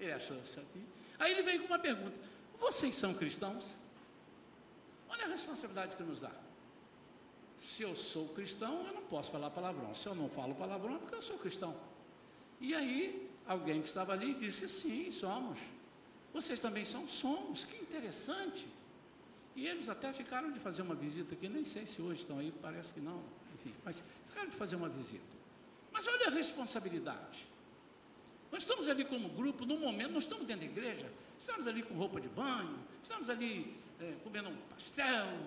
[0.00, 0.82] Ele achou isso aqui.
[1.18, 2.18] Aí ele veio com uma pergunta:
[2.58, 3.76] Vocês são cristãos?
[5.08, 6.32] Olha a responsabilidade que nos dá.
[7.58, 9.94] Se eu sou cristão, eu não posso falar palavrão.
[9.94, 11.76] Se eu não falo palavrão, é porque eu sou cristão.
[12.58, 15.58] E aí, alguém que estava ali disse: Sim, somos.
[16.32, 17.06] Vocês também são?
[17.06, 17.64] Somos.
[17.64, 18.66] Que interessante.
[19.54, 22.52] E eles até ficaram de fazer uma visita aqui, nem sei se hoje estão aí,
[22.62, 23.22] parece que não,
[23.54, 25.24] enfim, mas ficaram de fazer uma visita.
[25.92, 27.46] Mas olha a responsabilidade.
[28.50, 31.94] Nós estamos ali como grupo, num momento, nós estamos dentro da igreja, estamos ali com
[31.94, 35.38] roupa de banho, estamos ali é, comendo um pastel,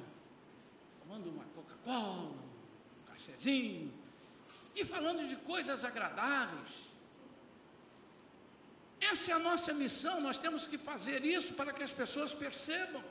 [1.02, 3.92] tomando uma Coca-Cola, um cafezinho,
[4.76, 6.94] e falando de coisas agradáveis.
[9.02, 13.04] Essa é a nossa missão, nós temos que fazer isso para que as pessoas percebam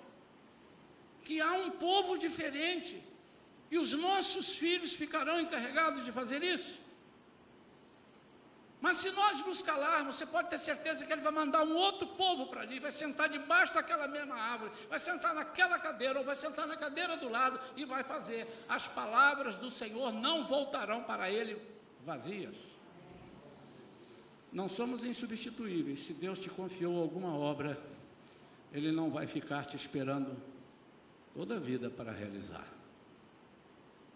[1.23, 3.03] que há um povo diferente
[3.71, 6.82] e os nossos filhos ficarão encarregados de fazer isso.
[8.83, 12.05] Mas se nós nos calarmos, você pode ter certeza que ele vai mandar um outro
[12.05, 16.35] povo para ali, vai sentar debaixo daquela mesma árvore, vai sentar naquela cadeira, ou vai
[16.35, 18.45] sentar na cadeira do lado e vai fazer.
[18.69, 21.57] As palavras do Senhor não voltarão para ele
[22.05, 22.57] vazias.
[24.53, 26.01] Não somos insubstituíveis.
[26.01, 27.81] Se Deus te confiou alguma obra,
[28.73, 30.37] Ele não vai ficar te esperando
[31.33, 32.67] toda a vida para realizar.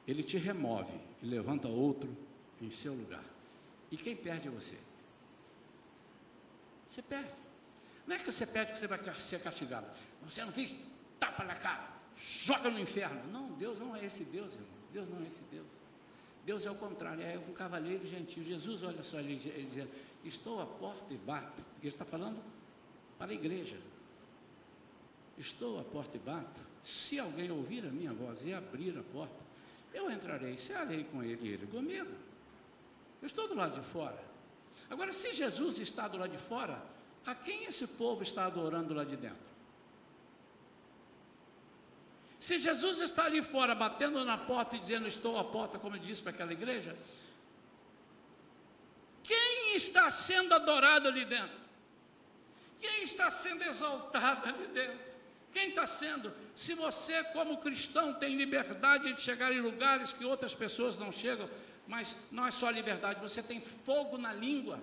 [0.09, 2.15] Ele te remove e levanta outro
[2.61, 3.25] em seu lugar.
[3.91, 4.79] E quem perde é você.
[6.89, 7.31] Você perde.
[8.07, 9.87] Não é que você perde que você vai ser castigado.
[10.23, 10.75] Você não fez
[11.19, 13.21] tapa na cara, joga no inferno.
[13.33, 14.71] Não, Deus não é esse Deus, irmãos.
[14.93, 15.67] Deus não é esse Deus.
[16.45, 18.45] Deus é o contrário, é um cavaleiro gentil.
[18.45, 19.91] Jesus, olha só, ele, ele dizendo:
[20.25, 21.63] Estou à porta e bato.
[21.81, 22.41] Ele está falando
[23.19, 23.77] para a igreja.
[25.37, 26.61] Estou à porta e bato.
[26.85, 29.45] Se alguém ouvir a minha voz e abrir a porta,
[29.93, 32.13] eu entrarei, cearei com ele e ele comigo.
[33.21, 34.23] Eu estou do lado de fora.
[34.89, 36.81] Agora, se Jesus está do lado de fora,
[37.25, 39.57] a quem esse povo está adorando lá de dentro?
[42.39, 46.23] Se Jesus está ali fora, batendo na porta e dizendo: Estou à porta, como disse
[46.23, 46.97] para aquela igreja,
[49.25, 51.59] quem está sendo adorado ali dentro?
[52.79, 55.17] Quem está sendo exaltado ali dentro?
[55.53, 56.33] Quem está sendo?
[56.55, 61.49] Se você, como cristão, tem liberdade de chegar em lugares que outras pessoas não chegam,
[61.87, 64.81] mas não é só liberdade, você tem fogo na língua,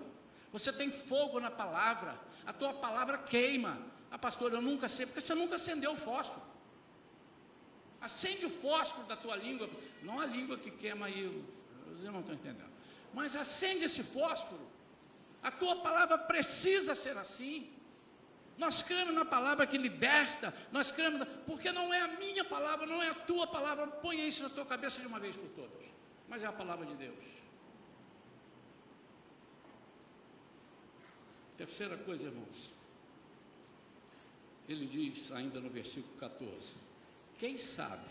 [0.50, 3.78] você tem fogo na palavra, a tua palavra queima.
[4.10, 6.42] Ah, pastor, eu nunca sei, porque você nunca acendeu o fósforo.
[8.00, 9.68] Acende o fósforo da tua língua,
[10.02, 11.24] não a língua que queima aí,
[12.02, 12.72] eu não estou entendendo.
[13.12, 14.66] Mas acende esse fósforo.
[15.42, 17.70] A tua palavra precisa ser assim.
[18.56, 23.02] Nós cremos na palavra que liberta, nós cremos, porque não é a minha palavra, não
[23.02, 25.83] é a tua palavra, ponha isso na tua cabeça de uma vez por todas
[26.34, 27.24] mas é a palavra de Deus.
[31.56, 32.72] Terceira coisa, irmãos,
[34.68, 36.72] ele diz ainda no versículo 14:
[37.38, 38.10] Quem sabe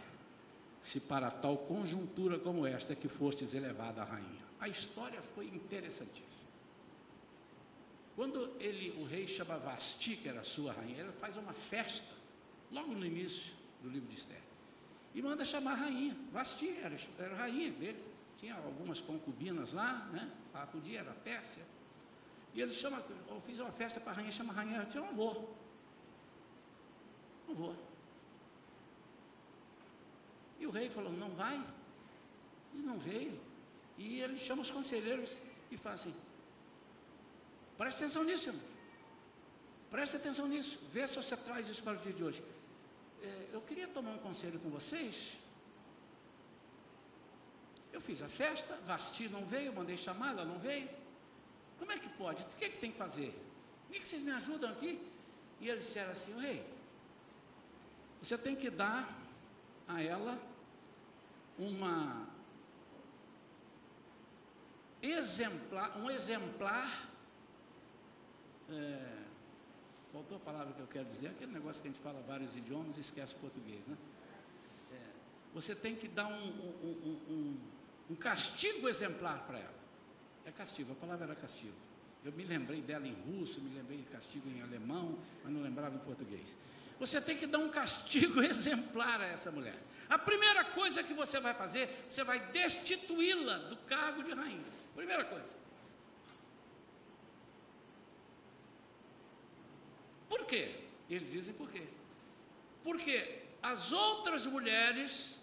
[0.81, 4.45] se para tal conjuntura como esta que fostes elevada a rainha?
[4.57, 6.49] A história foi interessantíssima.
[8.15, 12.07] Quando ele, o rei chama Vasti, que era sua rainha, ele faz uma festa,
[12.71, 14.53] logo no início do livro de Esther
[15.13, 16.15] e manda chamar a rainha.
[16.31, 18.03] Vasti era, era a rainha dele.
[18.43, 20.29] Tinha algumas concubinas lá, né?
[20.53, 21.63] A podia era Pérsia.
[22.53, 24.97] E ele chama, eu fiz uma festa para a rainha, chama a rainha, eu disse,
[24.97, 25.55] não vou.
[27.47, 27.73] Não vou.
[30.59, 31.55] E o rei falou, não vai?
[32.73, 33.39] Ele não veio.
[33.97, 35.39] E ele chama os conselheiros
[35.71, 36.13] e fala assim,
[37.77, 38.65] preste atenção nisso, irmão.
[39.89, 40.77] Preste atenção nisso.
[40.91, 42.43] Vê se você traz isso para o dia de hoje
[43.23, 45.37] é, eu queria tomar um conselho com vocês.
[47.93, 50.89] Eu fiz a festa, Vasti não veio, mandei chamar, ela não veio.
[51.79, 52.43] Como é que pode?
[52.43, 53.29] O que, é que tem que fazer?
[53.85, 54.99] O que, é que vocês me ajudam aqui?
[55.61, 56.65] E eles disseram assim, rei,
[58.21, 59.01] você tem que dar
[59.87, 60.41] a ela
[61.57, 62.27] uma
[65.01, 67.09] exemplar, um exemplar
[68.69, 69.23] é,
[70.13, 72.97] Faltou a palavra que eu quero dizer, aquele negócio que a gente fala vários idiomas
[72.97, 73.97] e esquece o português, né?
[74.91, 74.97] É,
[75.55, 77.57] você tem que dar um, um, um, um
[78.15, 79.83] castigo exemplar para ela.
[80.45, 81.75] É castigo, a palavra era castigo.
[82.23, 85.95] Eu me lembrei dela em russo, me lembrei de castigo em alemão, mas não lembrava
[85.95, 86.55] em português.
[86.99, 89.77] Você tem que dar um castigo exemplar a essa mulher.
[90.09, 94.63] A primeira coisa que você vai fazer, você vai destituí-la do cargo de rainha.
[94.95, 95.55] Primeira coisa.
[100.29, 100.75] Por quê?
[101.09, 101.83] Eles dizem por quê?
[102.83, 105.39] Porque as outras mulheres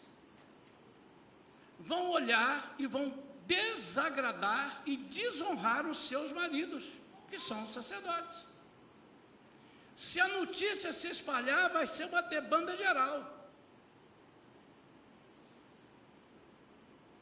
[1.80, 3.12] vão olhar e vão
[3.46, 6.90] desagradar e desonrar os seus maridos,
[7.28, 8.46] que são os sacerdotes.
[9.96, 13.48] Se a notícia se espalhar, vai ser uma debanda geral.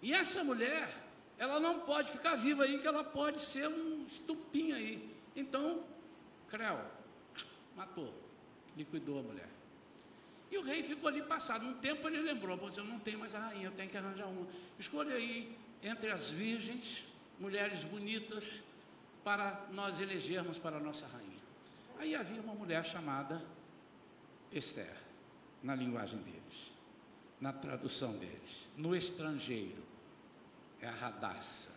[0.01, 0.89] E essa mulher,
[1.37, 5.17] ela não pode ficar viva aí, que ela pode ser um estupinho aí.
[5.35, 5.85] Então,
[6.49, 6.81] Creu,
[7.75, 8.15] matou,
[8.77, 9.58] liquidou a mulher.
[10.51, 11.65] E o rei ficou ali passado.
[11.65, 14.47] Um tempo ele lembrou: eu não tenho mais a rainha, eu tenho que arranjar uma.
[14.79, 17.05] Escolha aí entre as virgens,
[17.39, 18.61] mulheres bonitas,
[19.23, 21.39] para nós elegermos para a nossa rainha.
[21.99, 23.45] Aí havia uma mulher chamada
[24.53, 24.97] Esther,
[25.63, 26.73] na linguagem deles,
[27.41, 29.83] na tradução deles, no estrangeiro,
[30.81, 31.77] é a Radassa.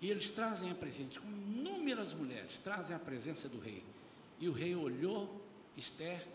[0.00, 3.84] E eles trazem a presente, com inúmeras mulheres, trazem a presença do rei.
[4.38, 5.44] E o rei olhou
[5.78, 6.26] Esther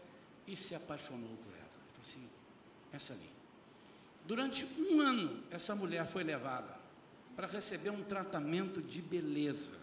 [0.47, 1.69] e se apaixonou por ela.
[1.93, 2.27] Falou assim:
[2.91, 3.29] essa ali.
[4.25, 6.77] Durante um ano, essa mulher foi levada
[7.35, 9.73] para receber um tratamento de beleza.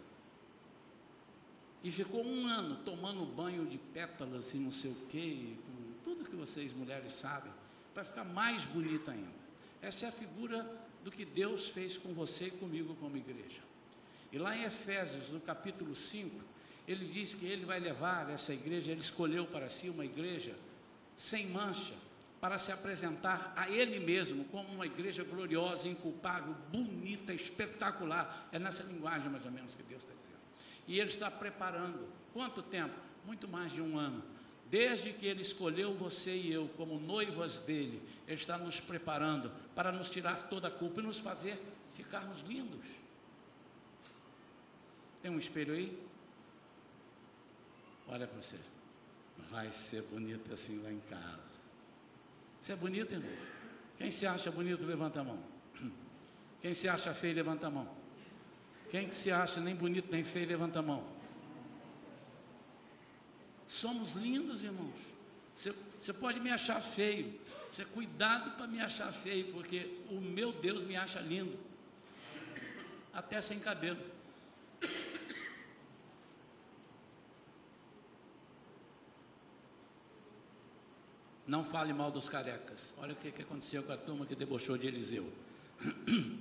[1.82, 6.28] E ficou um ano tomando banho de pétalas e não sei o quê, com tudo
[6.28, 7.52] que vocês mulheres sabem,
[7.94, 9.40] para ficar mais bonita ainda.
[9.82, 10.70] Essa é a figura
[11.02, 13.62] do que Deus fez com você e comigo como igreja.
[14.30, 16.44] E lá em Efésios, no capítulo 5,
[16.86, 20.54] ele diz que ele vai levar essa igreja, ele escolheu para si uma igreja
[21.16, 21.94] sem mancha,
[22.40, 28.48] para se apresentar a ele mesmo como uma igreja gloriosa, inculpável, bonita, espetacular.
[28.50, 30.40] É nessa linguagem mais ou menos que Deus está dizendo.
[30.88, 32.08] E Ele está preparando.
[32.32, 32.94] Quanto tempo?
[33.26, 34.24] Muito mais de um ano.
[34.70, 39.92] Desde que Ele escolheu você e eu como noivas dele, Ele está nos preparando para
[39.92, 41.62] nos tirar toda a culpa e nos fazer
[41.94, 42.86] ficarmos lindos.
[45.20, 46.09] Tem um espelho aí?
[48.10, 48.56] Olha para você.
[49.50, 51.60] Vai ser bonito assim lá em casa.
[52.60, 53.30] Você é bonito, irmão?
[53.96, 55.38] Quem se acha bonito, levanta a mão.
[56.60, 57.88] Quem se acha feio, levanta a mão.
[58.90, 61.06] Quem se acha nem bonito nem feio, levanta a mão.
[63.68, 64.92] Somos lindos, irmãos.
[65.54, 67.38] Você, você pode me achar feio.
[67.70, 71.56] Você cuidado para me achar feio, porque o meu Deus me acha lindo.
[73.12, 74.00] Até sem cabelo.
[81.50, 82.94] Não fale mal dos carecas.
[82.96, 85.28] Olha o que, que aconteceu com a turma que debochou de Eliseu.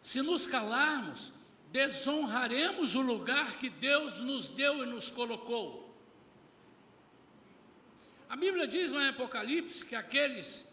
[0.00, 1.32] Se nos calarmos,
[1.72, 5.92] desonraremos o lugar que Deus nos deu e nos colocou.
[8.30, 10.72] A Bíblia diz em Apocalipse que aqueles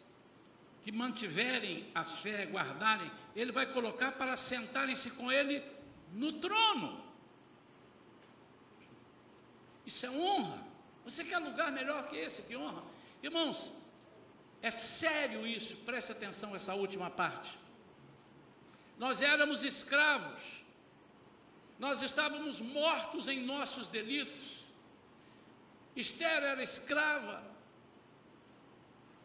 [0.84, 5.64] que mantiverem a fé, guardarem, Ele vai colocar para sentarem-se com Ele
[6.14, 7.03] no trono.
[9.84, 10.64] Isso é honra.
[11.03, 12.89] Você quer lugar melhor que esse que honra?
[13.22, 13.72] Irmãos,
[14.61, 17.57] é sério isso, preste atenção essa última parte.
[18.97, 20.63] Nós éramos escravos,
[21.78, 24.59] nós estávamos mortos em nossos delitos.
[25.95, 27.43] Esther era escrava,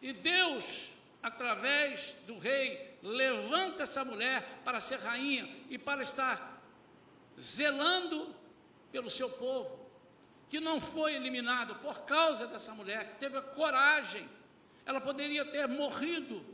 [0.01, 0.90] e Deus,
[1.22, 6.62] através do rei, levanta essa mulher para ser rainha e para estar
[7.40, 8.34] zelando
[8.92, 9.84] pelo seu povo
[10.55, 14.25] que não foi eliminado por causa dessa mulher, que teve a coragem,
[14.87, 16.47] ela poderia ter morrido.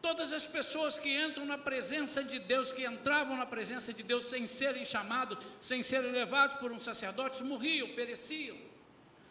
[0.00, 4.24] Todas as pessoas que entram na presença de Deus, que entravam na presença de Deus
[4.24, 8.56] sem serem chamados, sem serem levados por um sacerdote, morriam, pereciam.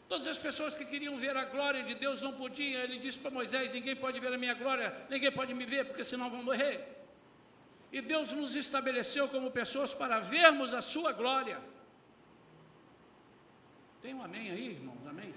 [0.07, 2.79] Todas as pessoas que queriam ver a glória de Deus não podiam.
[2.79, 6.03] Ele disse para Moisés: Ninguém pode ver a minha glória, ninguém pode me ver, porque
[6.03, 6.75] senão vão morrer.
[7.91, 11.59] E Deus nos estabeleceu como pessoas para vermos a sua glória.
[14.05, 14.99] Tem um amém aí, irmãos?
[15.07, 15.33] Amém?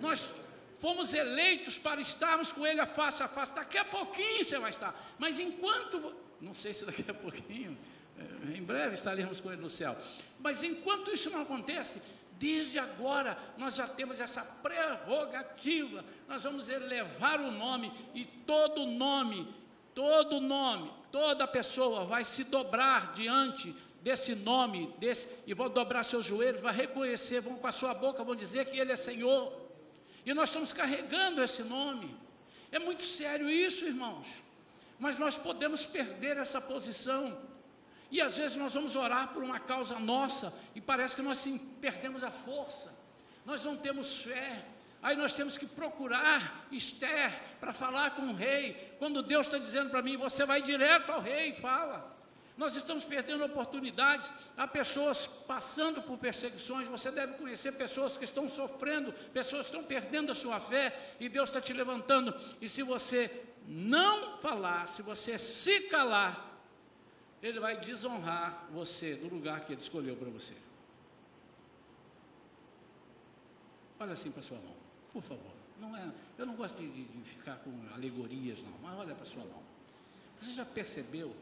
[0.00, 0.30] Nós
[0.78, 3.54] fomos eleitos para estarmos com Ele a face a face.
[3.54, 4.98] Daqui a pouquinho você vai estar.
[5.18, 6.14] Mas enquanto.
[6.40, 7.76] Não sei se daqui a pouquinho.
[8.18, 9.94] Eh, em breve estaremos com Ele no céu.
[10.38, 12.00] Mas enquanto isso não acontece,
[12.38, 16.02] desde agora nós já temos essa prerrogativa.
[16.26, 19.54] Nós vamos elevar o nome e todo nome,
[19.94, 26.24] todo nome, toda pessoa vai se dobrar diante desse nome, desse, e vão dobrar seus
[26.24, 29.52] joelhos, vai reconhecer, vão com a sua boca, vão dizer que Ele é Senhor.
[30.24, 32.16] E nós estamos carregando esse nome.
[32.72, 34.42] É muito sério isso, irmãos.
[34.98, 37.38] Mas nós podemos perder essa posição.
[38.10, 41.58] E às vezes nós vamos orar por uma causa nossa e parece que nós sim,
[41.80, 42.92] perdemos a força.
[43.46, 44.64] Nós não temos fé.
[45.02, 48.94] Aí nós temos que procurar Esther para falar com o rei.
[48.98, 52.19] Quando Deus está dizendo para mim, você vai direto ao rei e fala.
[52.60, 54.30] Nós estamos perdendo oportunidades.
[54.54, 56.86] Há pessoas passando por perseguições.
[56.88, 61.26] Você deve conhecer pessoas que estão sofrendo, pessoas que estão perdendo a sua fé e
[61.26, 62.38] Deus está te levantando.
[62.60, 66.60] E se você não falar, se você se calar,
[67.42, 70.54] Ele vai desonrar você do lugar que Ele escolheu para você.
[73.98, 74.76] Olha assim para sua mão,
[75.14, 75.52] por favor.
[75.80, 79.24] Não é, eu não gosto de, de, de ficar com alegorias, não, mas olha para
[79.24, 79.62] sua mão.
[80.38, 81.34] Você já percebeu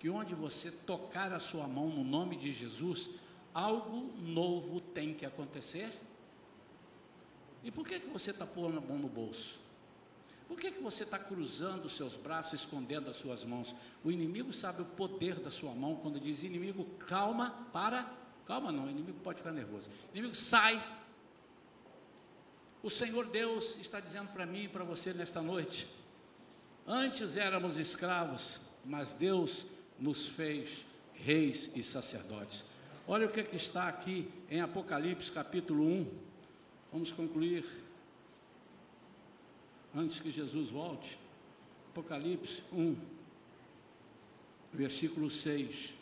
[0.00, 3.10] que onde você tocar a sua mão no nome de Jesus,
[3.52, 5.92] algo novo tem que acontecer?
[7.62, 9.60] E por que, que você está pondo a mão no bolso?
[10.48, 13.74] Por que, que você está cruzando os seus braços, escondendo as suas mãos?
[14.02, 18.10] O inimigo sabe o poder da sua mão quando diz: inimigo, calma, para.
[18.46, 19.90] Calma, não, o inimigo pode ficar nervoso.
[20.12, 20.82] Inimigo, sai.
[22.82, 25.86] O Senhor Deus está dizendo para mim e para você nesta noite:
[26.86, 29.66] antes éramos escravos, mas Deus
[30.00, 30.84] nos fez
[31.14, 32.64] reis e sacerdotes.
[33.06, 36.10] Olha o que, é que está aqui em Apocalipse capítulo 1.
[36.92, 37.64] Vamos concluir
[39.94, 41.18] antes que Jesus volte.
[41.90, 42.96] Apocalipse 1,
[44.72, 45.94] versículo 6.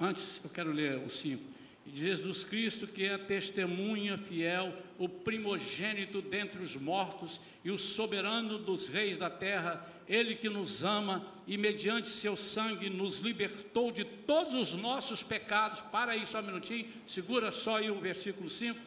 [0.00, 1.57] Antes, eu quero ler o 5
[1.94, 8.58] Jesus Cristo, que é a testemunha fiel, o primogênito dentre os mortos e o soberano
[8.58, 14.04] dos reis da terra, ele que nos ama e, mediante seu sangue, nos libertou de
[14.04, 15.80] todos os nossos pecados.
[15.80, 18.78] Para aí só um minutinho, segura só aí o versículo 5.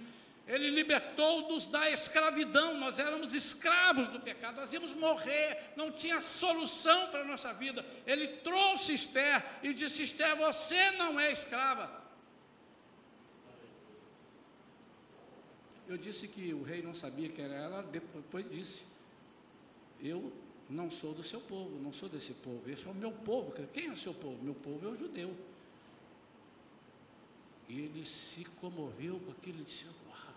[0.48, 7.08] Ele libertou-nos da escravidão, nós éramos escravos do pecado, nós íamos morrer, não tinha solução
[7.08, 7.86] para a nossa vida.
[8.06, 12.01] Ele trouxe Esther e disse: Esther, você não é escrava,
[15.92, 18.82] Eu disse que o rei não sabia que era ela, depois disse:
[20.02, 20.32] Eu
[20.70, 23.52] não sou do seu povo, não sou desse povo, esse é o meu povo.
[23.74, 24.42] Quem é o seu povo?
[24.42, 25.36] Meu povo é o judeu.
[27.68, 30.34] E ele se comoveu com aquilo e disse: Uau!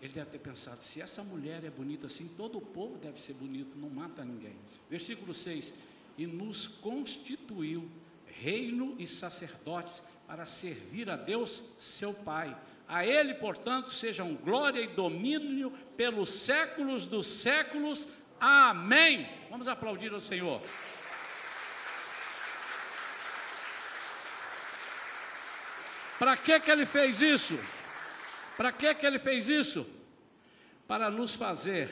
[0.00, 3.34] Ele deve ter pensado: se essa mulher é bonita assim, todo o povo deve ser
[3.34, 4.56] bonito, não mata ninguém.
[4.88, 5.74] Versículo 6:
[6.16, 7.86] E nos constituiu
[8.24, 12.58] reino e sacerdotes para servir a Deus, seu Pai
[12.88, 18.06] a Ele, portanto, sejam glória e domínio pelos séculos dos séculos.
[18.38, 19.28] Amém.
[19.50, 20.60] Vamos aplaudir ao Senhor.
[26.18, 27.58] Para que que ele fez isso?
[28.56, 29.86] Para que que ele fez isso?
[30.88, 31.90] Para nos fazer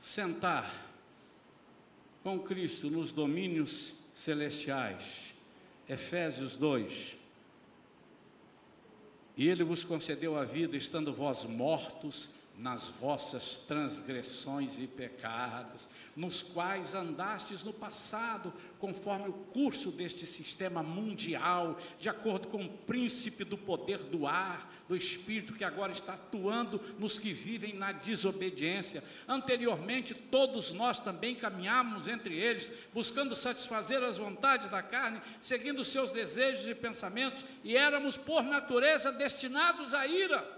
[0.00, 0.70] sentar
[2.22, 5.34] com Cristo nos domínios celestiais.
[5.88, 7.16] Efésios 2,
[9.36, 16.40] e ele vos concedeu a vida, estando vós mortos nas vossas transgressões e pecados, nos
[16.40, 23.42] quais andastes no passado, conforme o curso deste sistema mundial, de acordo com o príncipe
[23.42, 29.02] do poder do ar, do espírito que agora está atuando nos que vivem na desobediência.
[29.26, 36.12] Anteriormente, todos nós também caminhávamos entre eles, buscando satisfazer as vontades da carne, seguindo seus
[36.12, 40.53] desejos e pensamentos, e éramos por natureza destinados à ira.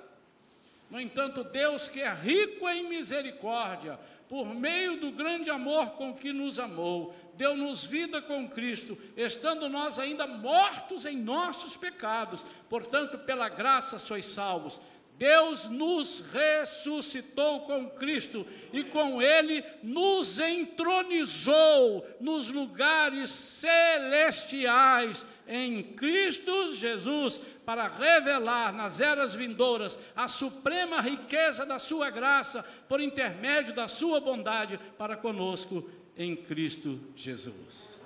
[0.91, 6.33] No entanto, Deus, que é rico em misericórdia, por meio do grande amor com que
[6.33, 12.45] nos amou, deu-nos vida com Cristo, estando nós ainda mortos em nossos pecados.
[12.69, 14.81] Portanto, pela graça sois salvos.
[15.19, 26.75] Deus nos ressuscitou com Cristo e com Ele nos entronizou nos lugares celestiais em Cristo
[26.75, 33.89] Jesus, para revelar nas eras vindouras a suprema riqueza da Sua graça, por intermédio da
[33.89, 38.01] Sua bondade para conosco em Cristo Jesus.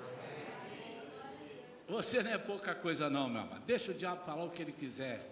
[1.89, 3.65] Você não é pouca coisa, não, meu amado.
[3.67, 5.29] Deixa o diabo falar o que ele quiser.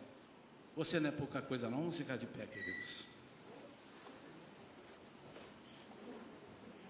[0.75, 1.79] Você não é pouca coisa, não.
[1.79, 3.05] Vamos ficar de pé, queridos.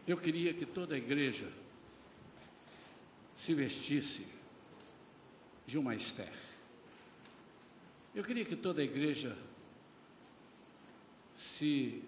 [0.07, 1.47] Eu queria que toda a igreja
[3.37, 4.38] se vestisse
[5.69, 6.33] de uma Esther.
[8.14, 9.37] Eu queria que toda a igreja
[11.37, 12.03] se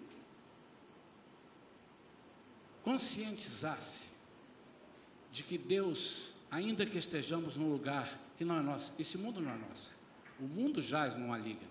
[2.81, 4.07] conscientizasse
[5.31, 9.51] de que Deus, ainda que estejamos num lugar que não é nosso, esse mundo não
[9.51, 9.95] é nosso,
[10.39, 11.69] o mundo jaz no maligno.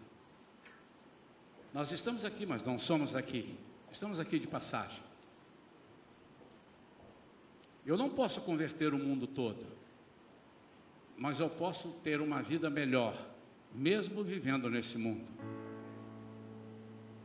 [1.75, 3.59] Nós estamos aqui, mas não somos aqui.
[3.91, 5.03] Estamos aqui de passagem.
[7.85, 9.80] Eu não posso converter o mundo todo,
[11.21, 13.15] mas eu posso ter uma vida melhor,
[13.75, 15.29] mesmo vivendo nesse mundo.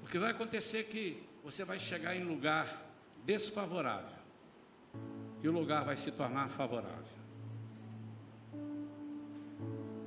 [0.02, 2.92] Porque vai acontecer que você vai chegar em lugar
[3.26, 4.20] desfavorável
[5.42, 7.16] e o lugar vai se tornar favorável.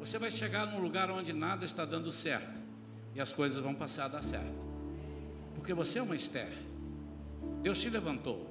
[0.01, 2.61] Você vai chegar num lugar onde nada está dando certo
[3.15, 4.53] e as coisas vão passar a dar certo.
[5.55, 6.53] Porque você é uma Esther.
[7.63, 8.51] Deus te levantou.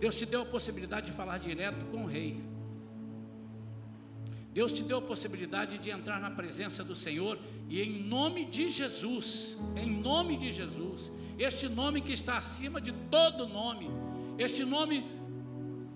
[0.00, 2.57] Deus te deu a possibilidade de falar direto com o rei.
[4.52, 7.38] Deus te deu a possibilidade de entrar na presença do Senhor
[7.68, 12.92] e em nome de Jesus, em nome de Jesus, este nome que está acima de
[13.10, 13.88] todo nome,
[14.38, 15.04] este nome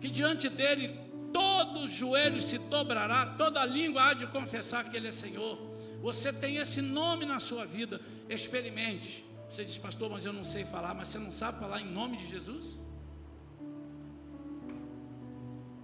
[0.01, 0.89] que diante dele
[1.33, 5.59] todo joelho se dobrará, toda língua há de confessar que ele é Senhor.
[6.03, 9.25] Você tem esse nome na sua vida, experimente.
[9.49, 12.17] Você diz, pastor, mas eu não sei falar, mas você não sabe falar em nome
[12.17, 12.79] de Jesus?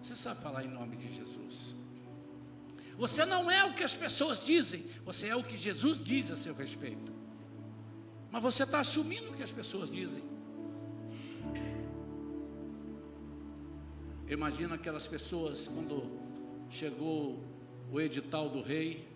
[0.01, 1.77] Você sabe falar em nome de Jesus.
[2.99, 6.37] Você não é o que as pessoas dizem, você é o que Jesus diz a
[6.37, 7.13] seu respeito.
[8.29, 10.23] Mas você está assumindo o que as pessoas dizem.
[14.29, 16.11] Imagina aquelas pessoas quando
[16.69, 17.43] chegou
[17.91, 19.09] o edital do rei,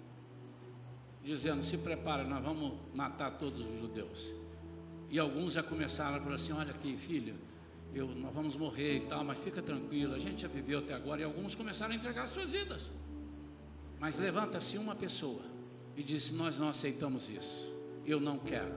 [1.25, 4.33] dizendo: se prepara, nós vamos matar todos os judeus.
[5.11, 7.35] E alguns já começaram a falar assim: olha aqui, filho,
[7.93, 11.21] eu, nós vamos morrer e tal, mas fica tranquilo, a gente já viveu até agora.
[11.21, 12.89] E alguns começaram a entregar suas vidas.
[14.03, 15.43] Mas levanta-se uma pessoa
[15.97, 17.73] e diz: Nós não aceitamos isso,
[18.05, 18.75] eu não quero,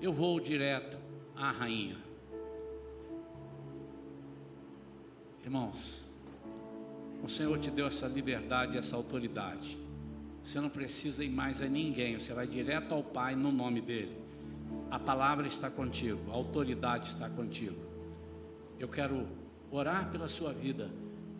[0.00, 0.96] eu vou direto
[1.34, 1.98] à rainha.
[5.42, 6.04] Irmãos,
[7.24, 9.76] o Senhor te deu essa liberdade, essa autoridade.
[10.44, 14.16] Você não precisa ir mais a ninguém, você vai direto ao Pai no nome dele.
[14.92, 17.80] A palavra está contigo, a autoridade está contigo.
[18.78, 19.26] Eu quero
[19.72, 20.88] orar pela sua vida,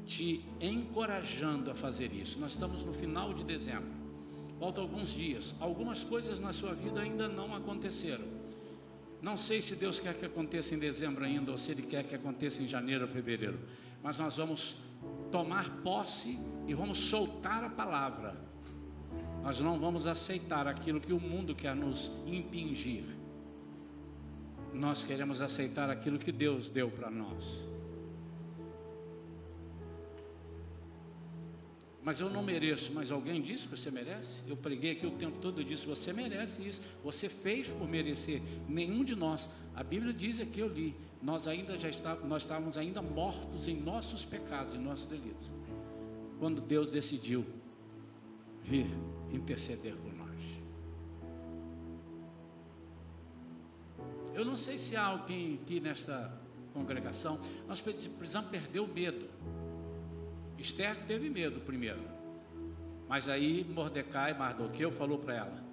[0.06, 2.38] te encorajando a fazer isso.
[2.38, 3.92] Nós estamos no final de dezembro,
[4.58, 5.54] falta alguns dias.
[5.60, 8.24] Algumas coisas na sua vida ainda não aconteceram.
[9.20, 12.14] Não sei se Deus quer que aconteça em dezembro ainda, ou se Ele quer que
[12.14, 13.58] aconteça em janeiro ou fevereiro,
[14.02, 14.76] mas nós vamos
[15.30, 18.36] tomar posse e vamos soltar a palavra.
[19.42, 23.04] Nós não vamos aceitar aquilo que o mundo quer nos impingir.
[24.72, 27.68] Nós queremos aceitar aquilo que Deus deu para nós.
[32.04, 34.40] Mas eu não mereço, mas alguém disse que você merece?
[34.48, 38.42] Eu preguei aqui o tempo todo e disse: você merece isso, você fez por merecer.
[38.68, 42.76] Nenhum de nós, a Bíblia diz aqui, eu li, nós ainda já estávamos, nós estávamos
[42.76, 45.48] ainda mortos em nossos pecados, em nossos delitos.
[46.40, 47.46] Quando Deus decidiu
[48.64, 48.86] vir
[49.30, 50.22] interceder por nós.
[54.34, 56.36] Eu não sei se há alguém aqui nesta
[56.72, 57.38] congregação,
[57.68, 59.28] nós precisamos perder o medo.
[60.62, 62.00] Esther teve medo primeiro,
[63.08, 65.64] mas aí Mordecai, Mardoqueu falou para ela: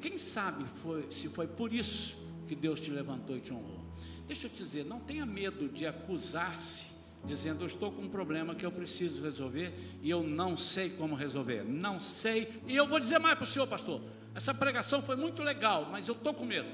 [0.00, 2.16] Quem sabe foi, se foi por isso
[2.48, 3.80] que Deus te levantou e te honrou.
[4.26, 6.86] Deixa eu te dizer, não tenha medo de acusar-se,
[7.24, 9.72] dizendo eu estou com um problema que eu preciso resolver
[10.02, 11.62] e eu não sei como resolver.
[11.62, 14.00] Não sei, e eu vou dizer mais para o senhor, pastor.
[14.34, 16.68] Essa pregação foi muito legal, mas eu estou com medo.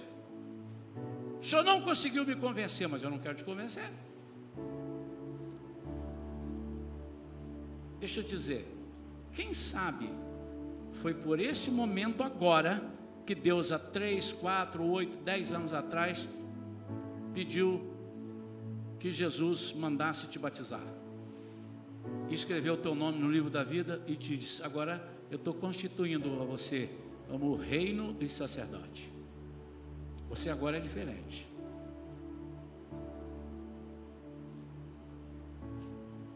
[1.41, 3.91] O senhor não conseguiu me convencer, mas eu não quero te convencer.
[8.01, 8.67] Deixa eu te dizer,
[9.33, 10.11] quem sabe
[10.95, 12.83] foi por esse momento agora
[13.27, 16.29] que Deus há 3, 4, 8, 10 anos atrás
[17.35, 17.81] pediu
[18.99, 20.85] que Jesus mandasse te batizar.
[22.31, 26.41] Escreveu o teu nome no livro da vida e te disse: Agora eu estou constituindo
[26.41, 26.91] a você
[27.29, 29.13] como reino e sacerdote.
[30.29, 31.47] Você agora é diferente.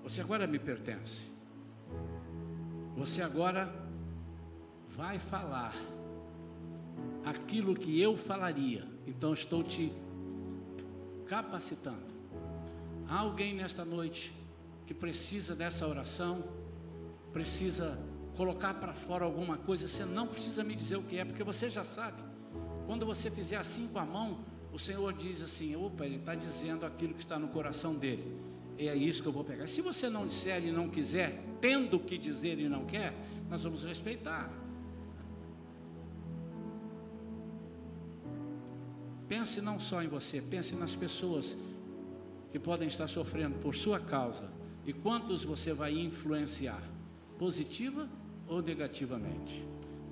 [0.03, 1.34] Você agora me pertence.
[2.97, 3.73] Você agora
[4.97, 5.75] vai falar
[7.25, 8.87] aquilo que eu falaria.
[9.07, 9.93] Então estou te
[11.27, 12.15] capacitando.
[13.09, 14.35] Há alguém nesta noite
[14.87, 16.45] que precisa dessa oração,
[17.33, 17.99] precisa
[18.37, 21.71] colocar para fora alguma coisa, você não precisa me dizer o que é, porque você
[21.71, 22.23] já sabe.
[22.87, 26.85] Quando você fizer assim com a mão, o Senhor diz assim: opa, Ele está dizendo
[26.85, 28.44] aquilo que está no coração dele.
[28.77, 29.69] É isso que eu vou pegar.
[29.69, 33.15] Se você não disser e não quiser, tendo que dizer e não quer,
[33.49, 34.51] nós vamos respeitar.
[39.29, 41.57] Pense não só em você, pense nas pessoas
[42.51, 44.51] que podem estar sofrendo por sua causa
[44.87, 46.83] e quantos você vai influenciar,
[47.39, 48.09] positiva
[48.47, 49.65] ou negativamente.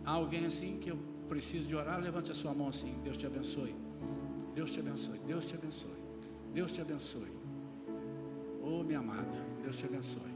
[0.05, 0.99] Há alguém assim que eu
[1.29, 2.01] preciso de orar?
[2.01, 2.99] Levante a sua mão assim.
[3.05, 3.75] Deus te abençoe.
[4.55, 5.19] Deus te abençoe.
[5.27, 6.03] Deus te abençoe.
[6.53, 7.42] Deus te abençoe.
[8.73, 9.29] Oh, minha amada,
[9.63, 10.33] Deus te abençoe.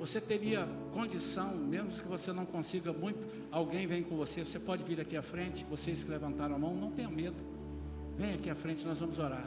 [0.00, 4.82] Você teria condição, mesmo que você não consiga muito, alguém vem com você, você pode
[4.82, 7.36] vir aqui à frente, vocês que levantaram a mão, não tenham medo.
[8.16, 9.46] Vem aqui à frente, nós vamos orar.